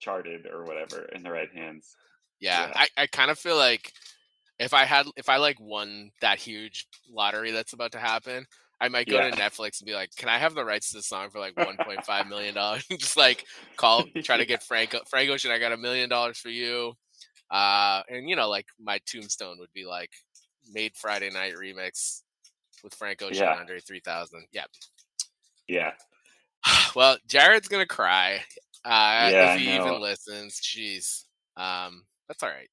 charted 0.00 0.46
or 0.46 0.64
whatever 0.64 1.04
in 1.14 1.22
the 1.22 1.30
right 1.30 1.52
hands 1.54 1.94
yeah, 2.40 2.68
yeah. 2.68 2.72
I, 2.74 3.02
I 3.02 3.06
kind 3.06 3.30
of 3.30 3.38
feel 3.38 3.56
like 3.56 3.92
if 4.58 4.74
i 4.74 4.84
had 4.84 5.06
if 5.16 5.28
i 5.28 5.36
like 5.36 5.60
won 5.60 6.10
that 6.22 6.38
huge 6.38 6.88
lottery 7.08 7.52
that's 7.52 7.74
about 7.74 7.92
to 7.92 7.98
happen 7.98 8.46
I 8.82 8.88
might 8.88 9.06
go 9.06 9.16
yeah. 9.16 9.30
to 9.30 9.36
Netflix 9.36 9.80
and 9.80 9.86
be 9.86 9.94
like, 9.94 10.10
"Can 10.16 10.28
I 10.28 10.38
have 10.38 10.54
the 10.54 10.64
rights 10.64 10.90
to 10.90 10.96
the 10.96 11.02
song 11.02 11.30
for 11.30 11.38
like 11.38 11.54
1.5 11.56 12.28
million 12.28 12.52
dollars?" 12.52 12.84
Just 12.90 13.16
like 13.16 13.46
call, 13.76 14.04
try 14.24 14.36
to 14.36 14.44
get 14.46 14.64
Frank 14.64 14.94
Frank 15.08 15.30
Ocean. 15.30 15.52
I 15.52 15.60
got 15.60 15.70
a 15.70 15.76
million 15.76 16.08
dollars 16.08 16.38
for 16.38 16.48
you, 16.48 16.94
uh, 17.50 18.02
and 18.08 18.28
you 18.28 18.34
know, 18.34 18.48
like 18.48 18.66
my 18.80 18.98
tombstone 19.06 19.58
would 19.60 19.72
be 19.72 19.86
like 19.86 20.10
made 20.72 20.96
Friday 20.96 21.30
night 21.30 21.54
remix 21.54 22.22
with 22.82 22.92
Frank 22.94 23.22
Ocean 23.22 23.44
yeah. 23.44 23.54
Andre 23.54 23.78
3000. 23.78 24.46
Yeah, 24.50 24.64
yeah. 25.68 25.92
well, 26.96 27.18
Jared's 27.28 27.68
gonna 27.68 27.86
cry 27.86 28.40
uh, 28.84 29.28
yeah, 29.30 29.54
if 29.54 29.60
he 29.60 29.76
even 29.76 30.00
listens. 30.00 30.60
Jeez, 30.60 31.24
um, 31.56 32.02
that's 32.26 32.42
all 32.42 32.48
right. 32.48 32.68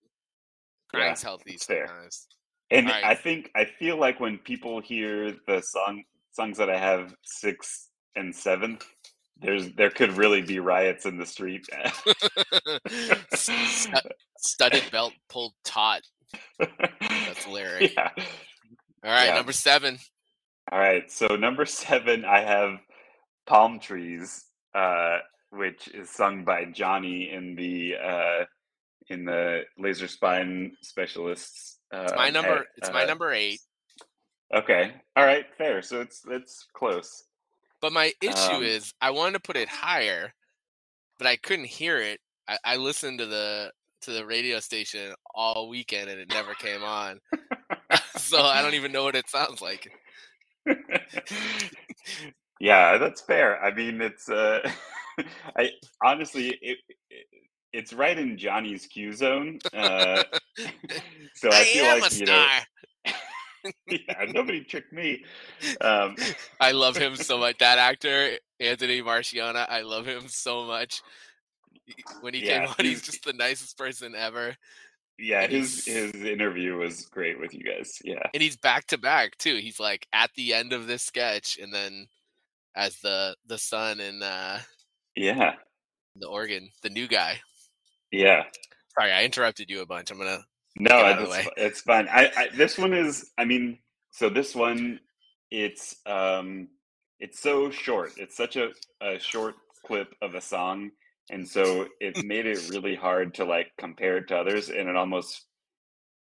Crying's 0.90 1.22
yeah, 1.22 1.30
healthy 1.30 1.58
sometimes. 1.58 2.28
Fair. 2.28 2.39
And 2.72 2.88
right. 2.88 3.04
I 3.04 3.16
think 3.16 3.50
I 3.56 3.66
feel 3.66 3.98
like 3.98 4.20
when 4.20 4.38
people 4.38 4.80
hear 4.80 5.36
the 5.48 5.62
song 5.62 6.04
songs 6.32 6.58
that 6.58 6.70
I 6.70 6.78
have 6.78 7.16
sixth 7.24 7.90
and 8.16 8.36
seventh, 8.36 8.86
there's 9.42 9.72
there 9.74 9.90
could 9.90 10.18
really 10.18 10.42
be 10.42 10.60
riots 10.60 11.06
in 11.06 11.18
the 11.18 11.26
street. 11.26 11.68
Studded 14.38 14.84
belt 14.92 15.14
pulled 15.30 15.54
taut. 15.64 16.02
That's 16.60 17.48
lyric. 17.52 17.96
Yeah. 17.96 18.10
All 19.04 19.12
right, 19.12 19.28
yeah. 19.28 19.36
number 19.36 19.52
seven. 19.52 19.98
All 20.72 20.80
right, 20.80 21.12
so 21.12 21.36
number 21.36 21.66
seven, 21.66 22.26
I 22.26 22.42
have 22.42 22.80
"Palm 23.48 23.80
Trees," 23.80 24.46
uh, 24.76 25.18
which 25.52 25.88
is 25.88 26.10
sung 26.12 26.44
by 26.44 26.66
Johnny 26.66 27.32
in 27.32 27.56
the 27.56 27.96
uh, 27.96 28.46
in 29.10 29.26
the 29.26 29.64
Laser 29.78 30.08
Spine 30.08 30.74
Specialists 30.82 31.79
it's 31.92 32.14
my 32.16 32.28
um, 32.28 32.34
number. 32.34 32.66
it's 32.78 32.92
my 32.92 33.04
uh, 33.04 33.08
number 33.08 33.34
eight. 33.34 33.60
Okay. 34.54 34.94
All 35.16 35.26
right. 35.26 35.46
Fair. 35.58 35.82
So 35.82 36.02
it's 36.02 36.24
it's 36.30 36.66
close. 36.74 37.24
But 37.82 37.94
my 37.94 38.14
issue 38.22 38.56
um, 38.56 38.64
is 38.64 38.94
I 39.02 39.12
wanted 39.12 39.34
to 39.34 39.40
put 39.40 39.56
it 39.56 39.70
higher, 39.70 40.34
but 41.18 41.28
I 41.28 41.38
couldn't 41.38 41.66
hear 41.66 41.98
it. 41.98 42.20
I, 42.48 42.58
I 42.66 42.76
listened 42.78 43.20
to 43.20 43.26
the 43.26 43.72
to 44.02 44.12
the 44.12 44.26
radio 44.26 44.60
station 44.60 45.14
all 45.36 45.70
weekend 45.70 46.10
and 46.10 46.20
it 46.20 46.30
never 46.30 46.54
came 46.54 46.84
on. 46.84 47.20
so 48.18 48.42
I 48.42 48.62
don't 48.62 48.74
even 48.74 48.92
know 48.92 49.04
what 49.04 49.16
it 49.16 49.30
sounds 49.30 49.62
like. 49.62 49.92
yeah, 52.60 52.98
that's 52.98 53.22
fair. 53.22 53.62
I 53.62 53.74
mean, 53.74 54.02
it's 54.02 54.30
uh 54.30 54.70
I 55.58 55.70
honestly 56.04 56.58
it, 56.62 56.78
it, 57.10 57.26
it's 57.74 57.94
right 57.94 58.18
in 58.18 58.38
Johnny's 58.38 58.86
Q 58.88 59.14
zone. 59.14 59.60
Uh, 59.74 60.24
so 61.36 61.50
I, 61.52 61.60
I, 61.60 61.64
feel 61.64 61.86
am 61.86 62.00
like 62.02 62.12
a 62.12 62.16
you 62.16 62.26
know, 62.26 62.46
yeah, 63.88 64.26
nobody 64.32 64.64
tricked 64.64 64.94
me. 64.94 65.24
Um, 65.82 66.16
I 66.60 66.72
love 66.72 66.96
him 66.96 67.16
so 67.16 67.38
much. 67.38 67.58
That 67.60 67.78
actor, 67.78 68.38
Anthony 68.60 69.02
Marciana, 69.02 69.66
I 69.70 69.82
love 69.82 70.06
him 70.06 70.28
so 70.28 70.66
much. 70.66 71.02
When 72.22 72.34
he 72.34 72.42
Yeah, 72.46 72.60
came 72.60 72.70
on, 72.70 72.86
he's 72.86 73.02
just 73.02 73.24
the 73.24 73.34
nicest 73.34 73.78
person 73.78 74.14
ever. 74.16 74.56
yeah, 75.18 75.42
And 75.42 75.52
his 75.52 75.86
his 75.86 76.14
interview 76.16 76.78
was 76.78 77.06
great 77.08 77.40
with 77.40 77.54
you 77.54 77.64
guys. 77.64 78.00
Yeah, 78.04 78.24
And 78.34 78.42
he's 78.44 78.58
back 78.58 78.88
to 78.88 78.98
back 78.98 79.38
too. 79.38 79.56
He's 79.56 79.80
like 79.80 80.08
at 80.14 80.32
the 80.36 80.54
end 80.54 80.74
of 80.74 80.88
this 80.88 81.04
sketch 81.04 81.58
and 81.62 81.74
then 81.74 82.08
as 82.76 82.98
the 83.00 83.36
the 83.48 83.58
son 83.58 84.00
in 84.00 84.22
uh 84.22 84.60
yeah, 85.16 85.56
the 86.16 86.28
organ, 86.28 86.70
the 86.84 86.90
new 86.90 87.08
guy. 87.08 87.40
Yeah. 88.12 88.44
Sorry, 88.98 89.12
I 89.14 89.26
interrupted 89.26 89.70
you 89.70 89.82
a 89.82 89.86
bunch. 89.88 90.12
I'm 90.12 90.20
gonna 90.20 90.46
No, 90.76 90.92
Get 90.96 91.06
out 91.06 91.18
of 91.18 91.22
the 91.22 91.28
it's, 91.28 91.50
it's 91.58 91.82
fine. 91.82 92.08
I, 92.10 92.32
I 92.36 92.50
this 92.56 92.78
one 92.80 92.94
is. 92.94 93.32
I 93.38 93.46
mean, 93.46 93.80
so 94.12 94.30
this 94.30 94.56
one, 94.56 95.02
it's 95.52 95.98
um, 96.08 96.70
it's 97.20 97.40
so 97.40 97.72
short. 97.72 98.14
It's 98.18 98.38
such 98.38 98.58
a, 98.58 98.70
a 99.02 99.20
short 99.20 99.56
clip 99.86 100.16
of 100.24 100.36
a 100.36 100.42
song, 100.42 100.92
and 101.30 101.48
so 101.48 101.88
it 102.02 102.18
made 102.26 102.48
it 102.48 102.70
really 102.72 102.96
hard 102.96 103.36
to 103.36 103.46
like 103.46 103.72
compare 103.80 104.18
it 104.18 104.30
to 104.30 104.38
others. 104.38 104.70
And 104.70 104.90
it 104.90 104.98
almost, 104.98 105.46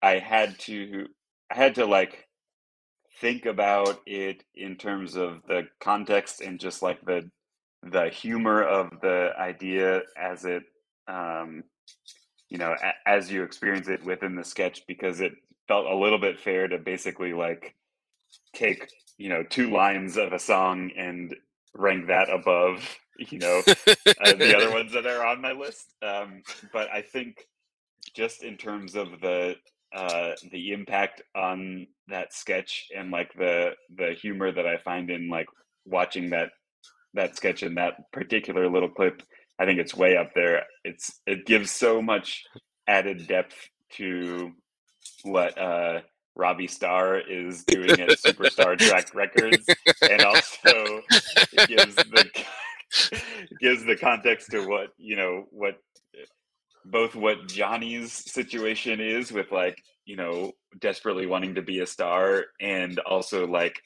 I 0.03 0.19
had 0.19 0.59
to, 0.61 1.07
I 1.51 1.55
had 1.55 1.75
to 1.75 1.85
like 1.85 2.27
think 3.21 3.45
about 3.47 3.99
it 4.05 4.43
in 4.55 4.77
terms 4.77 5.15
of 5.17 5.41
the 5.47 5.63
context 5.81 6.41
and 6.41 6.59
just 6.59 6.81
like 6.83 7.01
the 7.05 7.29
the 7.83 8.09
humor 8.09 8.63
of 8.63 8.91
the 9.01 9.31
idea 9.39 10.01
as 10.17 10.45
it 10.45 10.63
um 11.07 11.63
you 12.49 12.57
know 12.57 12.75
a, 12.81 13.09
as 13.09 13.31
you 13.31 13.43
experience 13.43 13.87
it 13.87 14.03
within 14.03 14.35
the 14.35 14.43
sketch 14.43 14.83
because 14.87 15.19
it 15.21 15.33
felt 15.67 15.85
a 15.85 15.95
little 15.95 16.19
bit 16.19 16.39
fair 16.39 16.67
to 16.67 16.77
basically 16.77 17.33
like 17.33 17.75
take 18.53 18.89
you 19.17 19.29
know 19.29 19.43
two 19.43 19.71
lines 19.71 20.17
of 20.17 20.33
a 20.33 20.39
song 20.39 20.91
and 20.97 21.35
rank 21.73 22.07
that 22.07 22.29
above 22.29 22.97
you 23.19 23.39
know 23.39 23.61
uh, 23.67 24.33
the 24.33 24.53
other 24.55 24.71
ones 24.73 24.93
that 24.93 25.07
are 25.07 25.25
on 25.25 25.41
my 25.41 25.51
list. 25.51 25.93
Um 26.01 26.41
but 26.71 26.89
i 26.91 27.01
think 27.01 27.47
just 28.15 28.43
in 28.43 28.57
terms 28.57 28.95
of 28.95 29.07
the 29.21 29.55
uh 29.95 30.31
the 30.51 30.71
impact 30.71 31.21
on 31.35 31.87
that 32.07 32.33
sketch 32.33 32.87
and 32.95 33.11
like 33.11 33.33
the 33.33 33.71
the 33.95 34.13
humor 34.21 34.51
that 34.51 34.65
i 34.65 34.77
find 34.77 35.09
in 35.09 35.29
like 35.29 35.47
watching 35.85 36.29
that 36.29 36.49
that 37.13 37.35
sketch 37.35 37.63
in 37.63 37.75
that 37.75 38.11
particular 38.11 38.69
little 38.69 38.89
clip 38.89 39.21
i 39.59 39.65
think 39.65 39.79
it's 39.79 39.95
way 39.95 40.17
up 40.17 40.33
there. 40.33 40.63
It's 40.83 41.19
it 41.25 41.45
gives 41.45 41.71
so 41.71 42.01
much 42.01 42.43
added 42.87 43.27
depth 43.27 43.55
to 43.93 44.51
what 45.23 45.57
uh 45.57 46.01
robbie 46.35 46.67
starr 46.67 47.19
is 47.19 47.63
doing 47.63 47.89
at 47.89 48.09
superstar 48.09 48.77
track 48.77 49.13
records 49.15 49.65
and 50.01 50.21
also 50.21 51.01
it 51.53 51.67
gives 51.67 51.95
the 51.95 52.29
gives 53.59 53.83
the 53.85 53.95
context 53.95 54.51
to 54.51 54.65
what 54.67 54.89
you 54.97 55.15
know 55.15 55.45
what 55.49 55.77
both 56.85 57.15
what 57.15 57.47
Johnny's 57.47 58.13
situation 58.13 58.99
is 59.01 59.31
with 59.31 59.51
like 59.51 59.77
you 60.05 60.15
know 60.15 60.51
desperately 60.79 61.25
wanting 61.25 61.55
to 61.55 61.61
be 61.61 61.79
a 61.79 61.87
star 61.87 62.45
and 62.61 62.99
also 62.99 63.45
like 63.47 63.81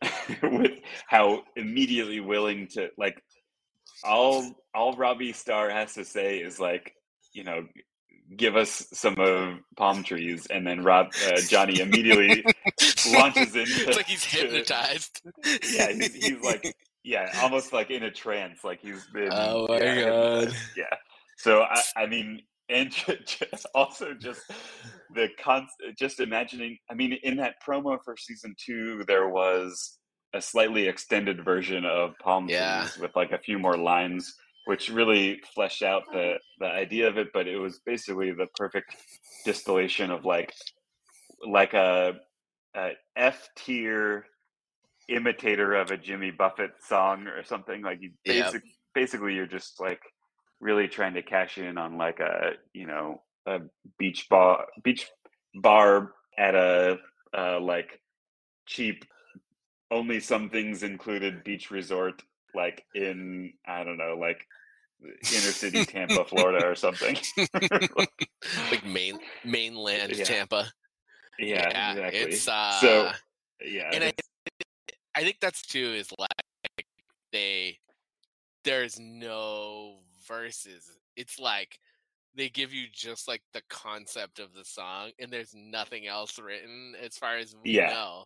with 0.42 0.78
how 1.06 1.42
immediately 1.56 2.20
willing 2.20 2.68
to 2.68 2.88
like 2.96 3.20
all 4.04 4.44
all 4.74 4.94
Robbie 4.96 5.32
Starr 5.32 5.70
has 5.70 5.94
to 5.94 6.04
say 6.04 6.38
is 6.38 6.58
like 6.60 6.94
you 7.32 7.44
know 7.44 7.66
give 8.36 8.56
us 8.56 8.86
some 8.92 9.18
of 9.18 9.54
palm 9.76 10.02
trees 10.02 10.46
and 10.50 10.66
then 10.66 10.82
Rob 10.84 11.08
uh, 11.26 11.40
Johnny 11.48 11.80
immediately 11.80 12.44
launches 13.12 13.54
into 13.56 13.88
it's 13.88 13.96
like 13.96 14.06
he's 14.06 14.22
to- 14.22 14.36
hypnotized. 14.36 15.22
yeah 15.72 15.90
he's, 15.92 16.14
he's 16.14 16.42
like 16.42 16.74
yeah 17.04 17.30
almost 17.42 17.72
like 17.72 17.90
in 17.90 18.02
a 18.02 18.10
trance 18.10 18.64
like 18.64 18.80
he's 18.82 19.06
been 19.14 19.30
Oh 19.32 19.66
my 19.68 19.78
yeah, 19.78 20.04
God. 20.04 20.52
yeah 20.76 20.84
so 21.38 21.62
i 21.62 21.80
i 21.96 22.06
mean 22.06 22.42
and 22.68 22.90
ju- 22.92 23.16
ju- 23.24 23.46
also 23.74 24.12
just 24.12 24.42
the 25.14 25.28
con 25.42 25.66
just 25.98 26.20
imagining 26.20 26.76
i 26.90 26.94
mean 26.94 27.14
in 27.22 27.36
that 27.38 27.54
promo 27.66 27.96
for 28.04 28.14
season 28.18 28.54
two 28.62 29.04
there 29.06 29.28
was 29.30 29.98
a 30.34 30.40
slightly 30.40 30.86
extended 30.88 31.44
version 31.44 31.84
of 31.84 32.14
palm 32.18 32.48
Yeah. 32.48 32.82
trees 32.82 32.98
with 32.98 33.16
like 33.16 33.32
a 33.32 33.38
few 33.38 33.58
more 33.58 33.76
lines 33.76 34.34
which 34.66 34.90
really 34.90 35.40
fleshed 35.54 35.82
out 35.82 36.02
the 36.12 36.34
the 36.58 36.66
idea 36.66 37.08
of 37.08 37.16
it 37.16 37.28
but 37.32 37.46
it 37.46 37.56
was 37.56 37.80
basically 37.86 38.32
the 38.32 38.46
perfect 38.56 38.94
distillation 39.44 40.10
of 40.10 40.24
like 40.24 40.52
like 41.46 41.74
a, 41.74 42.14
a 42.76 42.90
F 43.16 43.48
tier 43.56 44.26
imitator 45.08 45.74
of 45.74 45.90
a 45.90 45.96
Jimmy 45.96 46.30
Buffett 46.30 46.72
song 46.86 47.26
or 47.26 47.42
something. 47.44 47.82
Like 47.82 47.98
you 48.00 48.10
basic, 48.24 48.62
basically 48.94 49.34
you're 49.34 49.46
just 49.46 49.80
like 49.80 50.00
really 50.60 50.88
trying 50.88 51.14
to 51.14 51.22
cash 51.22 51.58
in 51.58 51.78
on 51.78 51.96
like 51.96 52.20
a 52.20 52.52
you 52.72 52.86
know 52.86 53.22
a 53.46 53.60
beach 53.98 54.26
bar 54.28 54.66
beach 54.82 55.08
bar 55.54 56.12
at 56.36 56.54
a 56.54 56.98
uh, 57.36 57.60
like 57.60 58.00
cheap 58.66 59.04
only 59.90 60.20
some 60.20 60.50
things 60.50 60.82
included 60.82 61.44
beach 61.44 61.70
resort 61.70 62.22
like 62.54 62.84
in 62.94 63.52
I 63.66 63.84
don't 63.84 63.98
know 63.98 64.16
like 64.18 64.46
inner 65.00 65.52
city 65.52 65.84
Tampa, 65.84 66.24
Florida 66.24 66.66
or 66.66 66.74
something. 66.74 67.16
like 68.70 68.84
main 68.86 69.18
mainland 69.44 70.12
Yeah. 70.16 70.24
Tampa. 70.24 70.66
yeah, 71.38 71.92
exactly. 71.92 72.18
It's 72.20 72.48
uh 72.48 72.80
so 72.80 73.10
yeah, 73.64 73.90
and 73.92 74.04
I- 74.04 74.12
I 75.14 75.22
think 75.24 75.38
that's 75.40 75.62
too 75.62 75.94
is 75.96 76.10
like 76.18 76.86
they 77.32 77.78
there's 78.64 78.98
no 79.00 79.98
verses. 80.26 80.90
It's 81.16 81.38
like 81.38 81.78
they 82.34 82.48
give 82.48 82.72
you 82.72 82.86
just 82.92 83.26
like 83.26 83.42
the 83.52 83.62
concept 83.68 84.38
of 84.38 84.52
the 84.54 84.64
song 84.64 85.10
and 85.18 85.30
there's 85.30 85.54
nothing 85.54 86.06
else 86.06 86.38
written 86.38 86.94
as 87.04 87.16
far 87.16 87.36
as 87.36 87.54
we 87.64 87.72
Yeah. 87.72 87.90
know. 87.90 88.24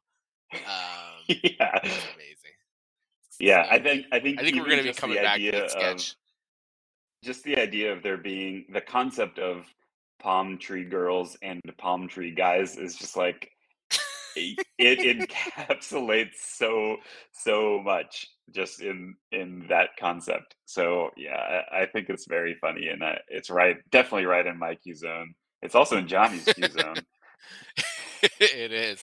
Um 0.55 1.25
yeah. 1.29 1.79
amazing. 1.79 2.53
Yeah, 3.41 3.67
I 3.71 3.79
think 3.79 4.07
I 4.13 4.21
think 4.21 4.41
I 4.41 4.45
think 4.45 4.57
we're 4.57 4.69
gonna 4.69 4.83
be 4.83 4.89
just 4.89 5.01
coming 5.01 5.17
back 5.17 5.39
to 5.39 5.69
sketch. 5.69 6.15
Just 7.25 7.45
the 7.45 7.57
idea 7.57 7.93
of 7.93 8.03
there 8.03 8.17
being 8.17 8.67
the 8.73 8.81
concept 8.81 9.39
of 9.39 9.67
palm 10.19 10.59
tree 10.59 10.85
girls 10.85 11.37
and 11.43 11.61
palm 11.79 12.09
tree 12.09 12.33
guys 12.33 12.77
is 12.77 12.97
just 12.97 13.17
like 13.17 13.51
it 14.37 14.59
it 14.79 15.29
encapsulates 15.31 16.37
so 16.37 16.97
so 17.33 17.81
much 17.83 18.27
just 18.51 18.81
in 18.81 19.15
in 19.31 19.67
that 19.69 19.91
concept. 19.99 20.57
So 20.65 21.11
yeah, 21.17 21.63
I, 21.73 21.83
I 21.83 21.87
think 21.87 22.09
it's 22.09 22.27
very 22.27 22.57
funny 22.61 22.89
and 22.89 23.03
uh, 23.03 23.17
it's 23.29 23.51
right, 23.51 23.77
definitely 23.91 24.27
right 24.27 24.47
in 24.47 24.59
my 24.59 24.75
Q 24.77 24.95
zone. 24.95 25.35
It's 25.63 25.75
also 25.75 25.97
in 25.97 26.09
Johnny's 26.09 26.45
Q 26.45 26.69
zone. 26.69 26.97
it 28.41 28.73
is. 28.73 29.03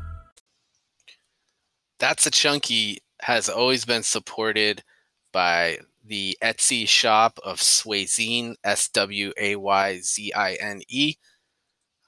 That's 2.01 2.25
a 2.25 2.31
Chunky 2.31 2.97
has 3.21 3.47
always 3.47 3.85
been 3.85 4.01
supported 4.01 4.83
by 5.31 5.77
the 6.03 6.35
Etsy 6.41 6.87
shop 6.87 7.37
of 7.45 7.59
Swayzine, 7.59 8.55
S 8.63 8.89
W 8.89 9.31
A 9.37 9.55
Y 9.55 9.99
Z 9.99 10.33
I 10.33 10.53
N 10.55 10.81
E. 10.89 11.13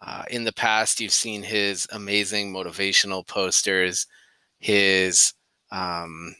Uh, 0.01 0.23
in 0.31 0.45
the 0.45 0.51
past, 0.51 0.99
you've 0.99 1.11
seen 1.11 1.43
his 1.43 1.87
amazing 1.91 2.51
motivational 2.51 3.25
posters, 3.25 4.07
his 4.57 5.35
um, 5.71 6.35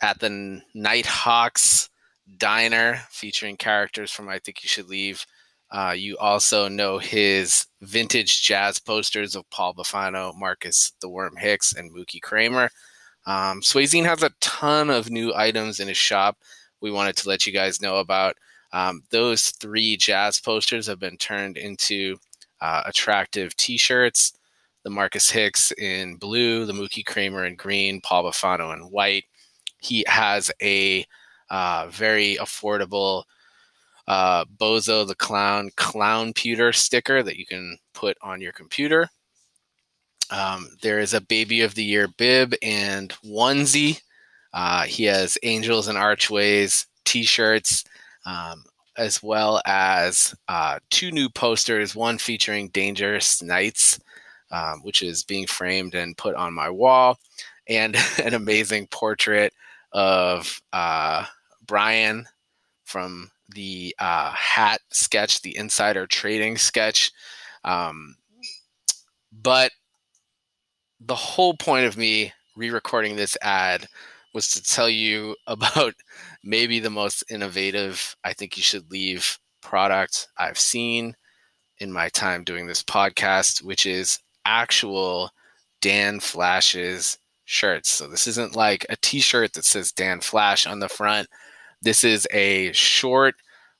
at 0.00 0.18
the 0.18 0.62
Nighthawks 0.74 1.90
Diner 2.38 3.02
featuring 3.10 3.58
characters 3.58 4.10
from 4.10 4.26
I 4.26 4.38
Think 4.38 4.64
You 4.64 4.68
Should 4.68 4.88
Leave. 4.88 5.26
Uh, 5.72 5.94
you 5.96 6.16
also 6.18 6.68
know 6.68 6.98
his 6.98 7.66
vintage 7.82 8.42
jazz 8.42 8.78
posters 8.78 9.36
of 9.36 9.48
Paul 9.50 9.74
Bafano, 9.74 10.34
Marcus 10.36 10.92
the 11.00 11.08
Worm 11.08 11.36
Hicks, 11.36 11.72
and 11.72 11.94
Mookie 11.94 12.20
Kramer. 12.20 12.70
Um, 13.26 13.60
has 13.62 14.22
a 14.22 14.30
ton 14.40 14.90
of 14.90 15.10
new 15.10 15.32
items 15.34 15.78
in 15.78 15.88
his 15.88 15.96
shop 15.96 16.38
we 16.80 16.90
wanted 16.90 17.16
to 17.16 17.28
let 17.28 17.46
you 17.46 17.52
guys 17.52 17.80
know 17.80 17.96
about. 17.96 18.36
Um, 18.72 19.02
those 19.10 19.50
three 19.50 19.96
jazz 19.96 20.40
posters 20.40 20.86
have 20.86 20.98
been 20.98 21.16
turned 21.16 21.56
into 21.56 22.16
uh, 22.60 22.82
attractive 22.86 23.56
T-shirts. 23.56 24.32
The 24.82 24.90
Marcus 24.90 25.30
Hicks 25.30 25.72
in 25.72 26.16
blue, 26.16 26.64
the 26.64 26.72
Mookie 26.72 27.04
Kramer 27.04 27.44
in 27.44 27.54
green, 27.54 28.00
Paul 28.00 28.24
Bufano 28.24 28.72
in 28.72 28.80
white. 28.90 29.24
He 29.78 30.04
has 30.08 30.50
a 30.62 31.04
uh, 31.50 31.88
very 31.90 32.36
affordable 32.36 33.24
uh, 34.10 34.44
Bozo 34.44 35.06
the 35.06 35.14
Clown 35.14 35.70
Clown 35.76 36.32
Pewter 36.32 36.72
sticker 36.72 37.22
that 37.22 37.36
you 37.36 37.46
can 37.46 37.78
put 37.94 38.18
on 38.22 38.40
your 38.40 38.50
computer. 38.50 39.08
Um, 40.32 40.68
there 40.82 40.98
is 40.98 41.14
a 41.14 41.20
Baby 41.20 41.60
of 41.60 41.76
the 41.76 41.84
Year 41.84 42.08
bib 42.18 42.54
and 42.60 43.10
onesie. 43.24 44.00
Uh, 44.52 44.82
he 44.82 45.04
has 45.04 45.38
Angels 45.44 45.86
and 45.86 45.96
Archways 45.96 46.88
t 47.04 47.22
shirts, 47.22 47.84
um, 48.26 48.64
as 48.98 49.22
well 49.22 49.62
as 49.64 50.34
uh, 50.48 50.80
two 50.90 51.12
new 51.12 51.28
posters 51.28 51.94
one 51.94 52.18
featuring 52.18 52.68
Dangerous 52.70 53.40
Knights, 53.40 54.00
um, 54.50 54.80
which 54.82 55.02
is 55.02 55.22
being 55.22 55.46
framed 55.46 55.94
and 55.94 56.18
put 56.18 56.34
on 56.34 56.52
my 56.52 56.68
wall, 56.68 57.16
and 57.68 57.96
an 58.24 58.34
amazing 58.34 58.88
portrait 58.88 59.52
of 59.92 60.60
uh, 60.72 61.26
Brian 61.64 62.26
from 62.84 63.30
the 63.54 63.94
uh, 63.98 64.30
hat 64.32 64.80
sketch, 64.90 65.42
the 65.42 65.56
insider 65.56 66.06
trading 66.06 66.56
sketch. 66.56 67.12
Um, 67.64 68.16
but 69.32 69.72
the 71.00 71.14
whole 71.14 71.54
point 71.54 71.86
of 71.86 71.96
me 71.96 72.32
re-recording 72.56 73.16
this 73.16 73.36
ad 73.42 73.86
was 74.34 74.48
to 74.52 74.62
tell 74.62 74.88
you 74.88 75.36
about 75.46 75.94
maybe 76.44 76.78
the 76.80 76.90
most 76.90 77.24
innovative 77.30 78.16
I 78.24 78.32
think 78.32 78.56
you 78.56 78.62
should 78.62 78.90
leave 78.90 79.38
product 79.62 80.28
I've 80.38 80.58
seen 80.58 81.14
in 81.78 81.92
my 81.92 82.08
time 82.10 82.44
doing 82.44 82.66
this 82.66 82.82
podcast, 82.82 83.62
which 83.62 83.86
is 83.86 84.18
actual 84.44 85.30
Dan 85.80 86.20
Flashes 86.20 87.18
shirts. 87.44 87.90
So 87.90 88.06
this 88.06 88.26
isn't 88.26 88.54
like 88.54 88.86
a 88.88 88.96
t-shirt 88.96 89.54
that 89.54 89.64
says 89.64 89.92
Dan 89.92 90.20
Flash 90.20 90.66
on 90.66 90.78
the 90.78 90.88
front. 90.88 91.28
This 91.82 92.04
is 92.04 92.26
a 92.32 92.72
short 92.72 93.36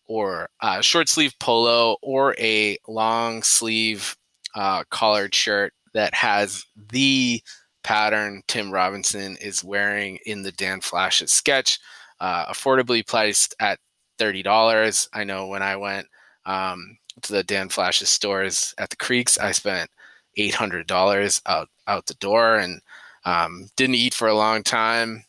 or 0.06 0.48
uh, 0.60 0.80
short 0.80 1.08
sleeve 1.08 1.34
polo 1.38 1.96
or 2.02 2.34
a 2.38 2.78
long 2.88 3.42
sleeve 3.42 4.16
uh, 4.54 4.84
collared 4.90 5.34
shirt 5.34 5.72
that 5.94 6.14
has 6.14 6.64
the 6.90 7.42
pattern 7.82 8.42
Tim 8.48 8.70
Robinson 8.70 9.36
is 9.40 9.64
wearing 9.64 10.18
in 10.26 10.42
the 10.42 10.52
Dan 10.52 10.80
Flashes 10.80 11.32
sketch, 11.32 11.78
uh, 12.20 12.46
affordably 12.46 13.06
priced 13.06 13.54
at 13.60 13.78
$30. 14.18 15.08
I 15.12 15.24
know 15.24 15.46
when 15.46 15.62
I 15.62 15.76
went 15.76 16.06
um, 16.46 16.96
to 17.22 17.32
the 17.32 17.42
Dan 17.42 17.68
Flashes 17.68 18.08
stores 18.08 18.74
at 18.78 18.90
the 18.90 18.96
Creeks, 18.96 19.38
I 19.38 19.52
spent 19.52 19.90
$800 20.38 21.42
out, 21.46 21.68
out 21.86 22.06
the 22.06 22.14
door 22.14 22.56
and 22.56 22.80
um, 23.24 23.68
didn't 23.76 23.96
eat 23.96 24.14
for 24.14 24.28
a 24.28 24.34
long 24.34 24.62
time, 24.62 25.24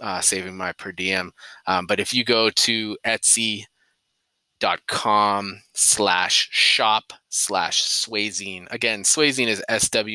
uh, 0.00 0.20
saving 0.20 0.56
my 0.56 0.72
per 0.72 0.92
diem. 0.92 1.32
Um, 1.66 1.86
but 1.86 2.00
if 2.00 2.14
you 2.14 2.24
go 2.24 2.50
to 2.50 2.96
Etsy.com 3.06 3.66
slash 5.74 6.48
shop 6.50 7.12
slash 7.28 7.82
Swayzine, 7.82 8.66
again 8.70 9.02
swayzine 9.02 9.46
is 9.46 9.62
s-w-a-y-z-i-n-e 9.68 10.12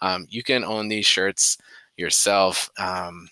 um, 0.00 0.26
you 0.28 0.42
can 0.42 0.64
own 0.64 0.88
these 0.88 1.06
shirts 1.06 1.56
yourself 1.96 2.68
um, 2.78 3.28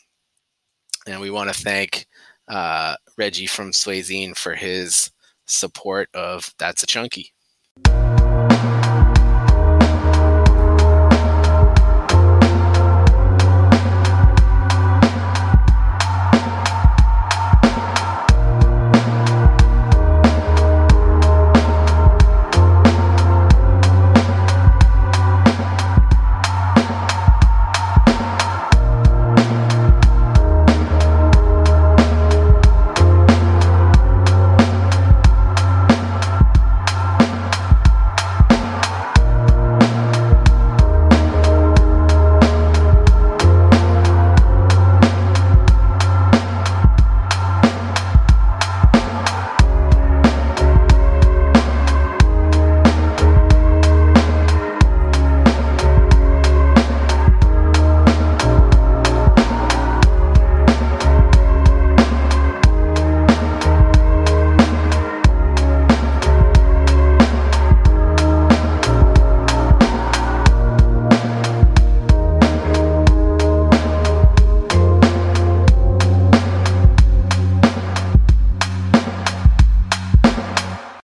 and 1.06 1.20
we 1.20 1.30
want 1.30 1.52
to 1.52 1.62
thank 1.62 2.06
uh, 2.48 2.94
reggie 3.18 3.46
from 3.46 3.72
swayzine 3.72 4.36
for 4.36 4.54
his 4.54 5.10
support 5.46 6.08
of 6.14 6.54
that's 6.58 6.82
a 6.82 6.86
chunky 6.86 7.32